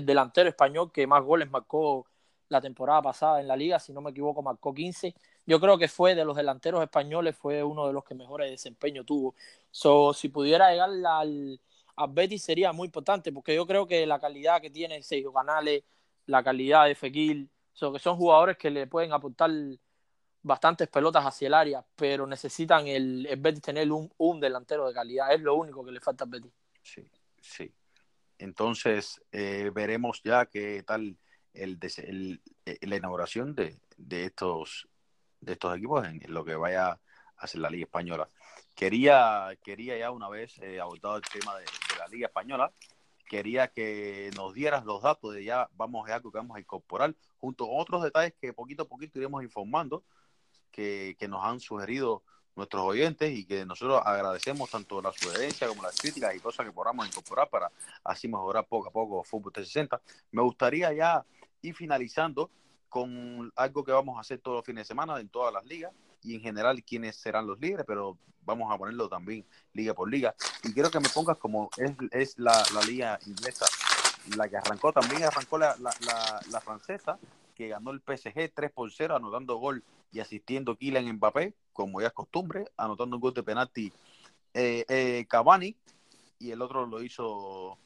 [0.02, 2.06] delantero español que más goles marcó
[2.48, 5.14] la temporada pasada en la liga, si no me equivoco, marcó 15.
[5.46, 9.02] Yo creo que fue de los delanteros españoles, fue uno de los que mejores desempeño
[9.04, 9.34] tuvo.
[9.72, 11.60] So, si pudiera llegar al,
[11.96, 15.82] al Betis sería muy importante, porque yo creo que la calidad que tiene Sergio Canales,
[16.26, 19.50] la calidad de Fekir, so, que son jugadores que le pueden aportar
[20.44, 24.94] bastantes pelotas hacia el área, pero necesitan el, el Betis tener un, un, delantero de
[24.94, 25.32] calidad.
[25.32, 26.52] Es lo único que le falta al Betis.
[26.82, 27.72] Sí, sí.
[28.38, 31.16] Entonces, eh, veremos ya qué tal
[31.54, 32.42] el, el,
[32.82, 34.86] la inauguración de, de, estos,
[35.40, 37.00] de estos equipos en, lo que vaya a
[37.38, 38.28] hacer la Liga Española.
[38.74, 42.70] Quería, quería ya una vez eh, abordado el tema de, de, la Liga Española,
[43.26, 47.14] quería que nos dieras los datos de ya vamos a algo que vamos a incorporar,
[47.38, 50.04] junto a otros detalles que poquito a poquito iremos informando
[50.74, 52.22] que, que, nos han sugerido
[52.56, 56.72] nuestros oyentes y que nosotros agradecemos tanto la sugerencia como las críticas y cosas que
[56.72, 57.70] podamos incorporar para
[58.02, 60.00] así mejorar poco a poco Fútbol 360.
[60.32, 61.24] Me gustaría ya
[61.62, 62.50] ir finalizando
[62.88, 65.92] con algo que vamos a hacer todos los fines de semana en todas las ligas
[66.22, 70.34] y en general quiénes serán los líderes, pero vamos a ponerlo también liga por liga.
[70.62, 73.66] Y quiero que me pongas como es, es la, la liga inglesa,
[74.36, 77.18] la que arrancó, también arrancó la, la, la, francesa,
[77.54, 79.82] que ganó el PSG 3 por 0, anotando gol
[80.14, 83.92] y asistiendo Kylian Mbappé, como ya es costumbre, anotando un gol de penalti
[84.54, 85.74] eh, eh, Cavani,
[86.38, 87.76] y el otro lo hizo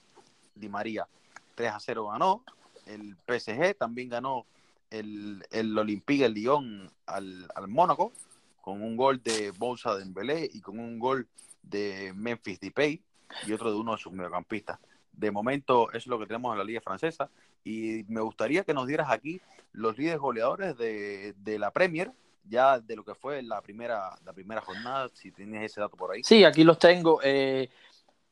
[0.54, 1.08] Di María.
[1.54, 2.44] 3 a 0 ganó.
[2.84, 4.44] El PSG también ganó
[4.90, 8.12] el, el Olympique de Lyon al, al Mónaco,
[8.60, 11.26] con un gol de Bolsa de Embelé y con un gol
[11.62, 13.02] de Memphis Depay
[13.46, 14.78] y otro de uno de sus mediocampistas.
[15.12, 17.30] De momento es lo que tenemos en la liga francesa
[17.64, 19.40] y me gustaría que nos dieras aquí
[19.72, 22.12] los líderes goleadores de, de la Premier,
[22.44, 26.12] ya de lo que fue la primera, la primera jornada, si tienes ese dato por
[26.12, 26.22] ahí.
[26.24, 27.20] Sí, aquí los tengo.
[27.22, 27.68] Eh,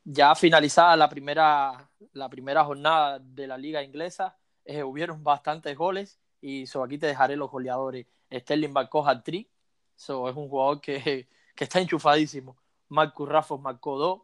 [0.04, 6.18] ya finalizada la primera, la primera jornada de la liga inglesa, eh, hubieron bastantes goles
[6.40, 8.06] y so, aquí te dejaré los goleadores.
[8.32, 9.48] Sterling marcó hat-trick,
[9.94, 12.56] so, es un jugador que, que está enchufadísimo.
[12.88, 14.22] Marcus Raffos marcó dos.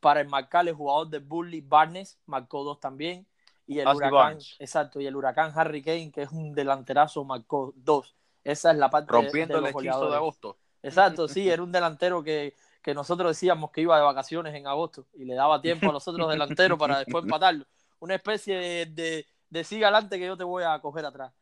[0.00, 3.26] Para enmarcar el jugador de Bully Barnes marcó dos también.
[3.68, 8.16] Y el huracán, exacto, y el huracán Harry Kane, que es un delanterazo, marcó dos.
[8.42, 10.10] Esa es la parte Rompiendo de, los el hechizo goleadores.
[10.10, 10.58] de agosto.
[10.82, 15.06] Exacto, sí, era un delantero que, que nosotros decíamos que iba de vacaciones en agosto
[15.12, 17.66] y le daba tiempo a los otros delanteros para después empatarlo.
[18.00, 21.32] Una especie de, de, de siga adelante que yo te voy a coger atrás.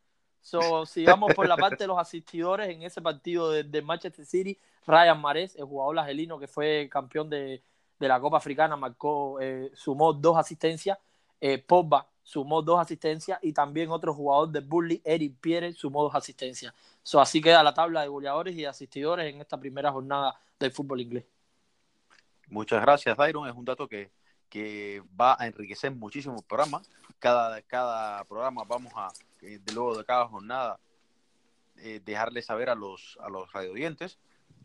[0.40, 4.58] So, sigamos por la parte de los asistidores en ese partido de, de Manchester City.
[4.86, 7.62] Ryan Mares, el jugador argelino que fue campeón de,
[7.98, 10.98] de la Copa Africana, marcó, eh, sumó dos asistencias.
[11.40, 16.14] Eh, Pogba sumó dos asistencias y también otro jugador de Burley, Eric Pierre, sumó dos
[16.16, 16.74] asistencias.
[17.04, 21.00] So, así queda la tabla de goleadores y asistidores en esta primera jornada del fútbol
[21.00, 21.24] inglés.
[22.48, 23.48] Muchas gracias, Dairon.
[23.48, 24.10] Es un dato que,
[24.48, 26.82] que va a enriquecer muchísimo el programa.
[27.20, 29.12] Cada, cada programa vamos a,
[29.42, 30.80] eh, de luego de cada jornada,
[31.76, 34.18] eh, dejarle saber a los, a los radiodientes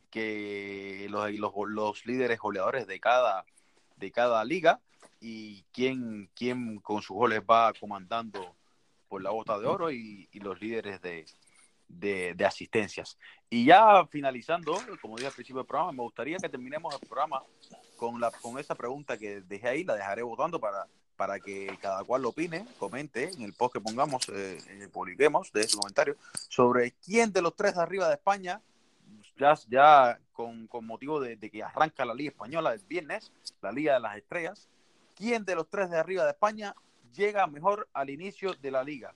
[0.10, 3.46] que los, los, los, líderes goleadores de cada,
[3.98, 4.82] de cada liga
[5.22, 8.56] y quién, quién con sus goles va comandando
[9.08, 11.26] por la bota de oro y, y los líderes de,
[11.88, 13.18] de, de, asistencias.
[13.50, 17.44] Y ya finalizando, como dije al principio del programa, me gustaría que terminemos el programa
[17.98, 22.04] con, la, con esa pregunta que dejé ahí, la dejaré votando para, para que cada
[22.04, 26.16] cual lo opine, comente en el post que pongamos, eh, eh, publiquemos de ese comentario,
[26.50, 28.60] sobre quién de los tres de arriba de España,
[29.38, 33.72] ya, ya con, con motivo de, de, que arranca la Liga Española el viernes, la
[33.72, 34.68] Liga de las Estrellas,
[35.22, 36.74] quién de los tres de arriba de España
[37.14, 39.14] llega mejor al inicio de la liga.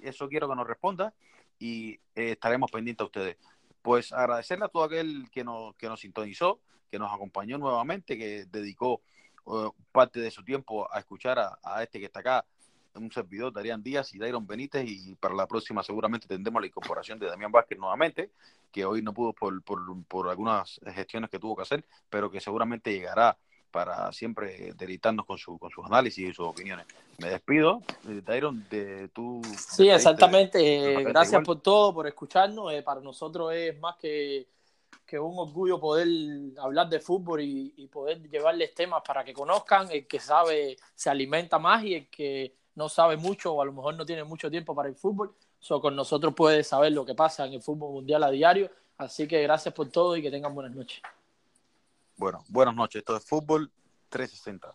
[0.00, 1.12] Eso quiero que nos responda
[1.58, 3.36] y eh, estaremos pendientes a ustedes.
[3.82, 6.60] Pues agradecerle a todo aquel que nos, que nos sintonizó,
[6.90, 9.02] que nos acompañó nuevamente, que dedicó
[9.44, 12.46] uh, parte de su tiempo a escuchar a, a, este que está acá,
[12.94, 17.18] un servidor, Darían Díaz y Dairon Benítez, y para la próxima seguramente tendremos la incorporación
[17.18, 18.32] de Damián Vázquez nuevamente,
[18.72, 22.40] que hoy no pudo por, por, por algunas gestiones que tuvo que hacer, pero que
[22.40, 23.36] seguramente llegará
[23.70, 26.86] para siempre deleitarnos con, su, con sus análisis y sus opiniones.
[27.18, 27.82] Me despido,
[28.24, 29.42] Dairon, de tu...
[29.56, 30.58] Sí, exactamente.
[30.60, 31.44] Eh, gracias igual.
[31.44, 32.72] por todo, por escucharnos.
[32.72, 34.48] Eh, para nosotros es más que,
[35.04, 36.06] que, un orgullo poder
[36.60, 39.90] hablar de fútbol y, y, poder llevarles temas para que conozcan.
[39.90, 43.72] El que sabe se alimenta más y el que no sabe mucho o a lo
[43.72, 47.14] mejor no tiene mucho tiempo para el fútbol, so, con nosotros puede saber lo que
[47.14, 48.70] pasa en el fútbol mundial a diario.
[48.96, 51.02] Así que gracias por todo y que tengan buenas noches.
[52.18, 52.98] Bueno, buenas noches.
[52.98, 53.70] Esto es Fútbol
[54.08, 54.74] 360.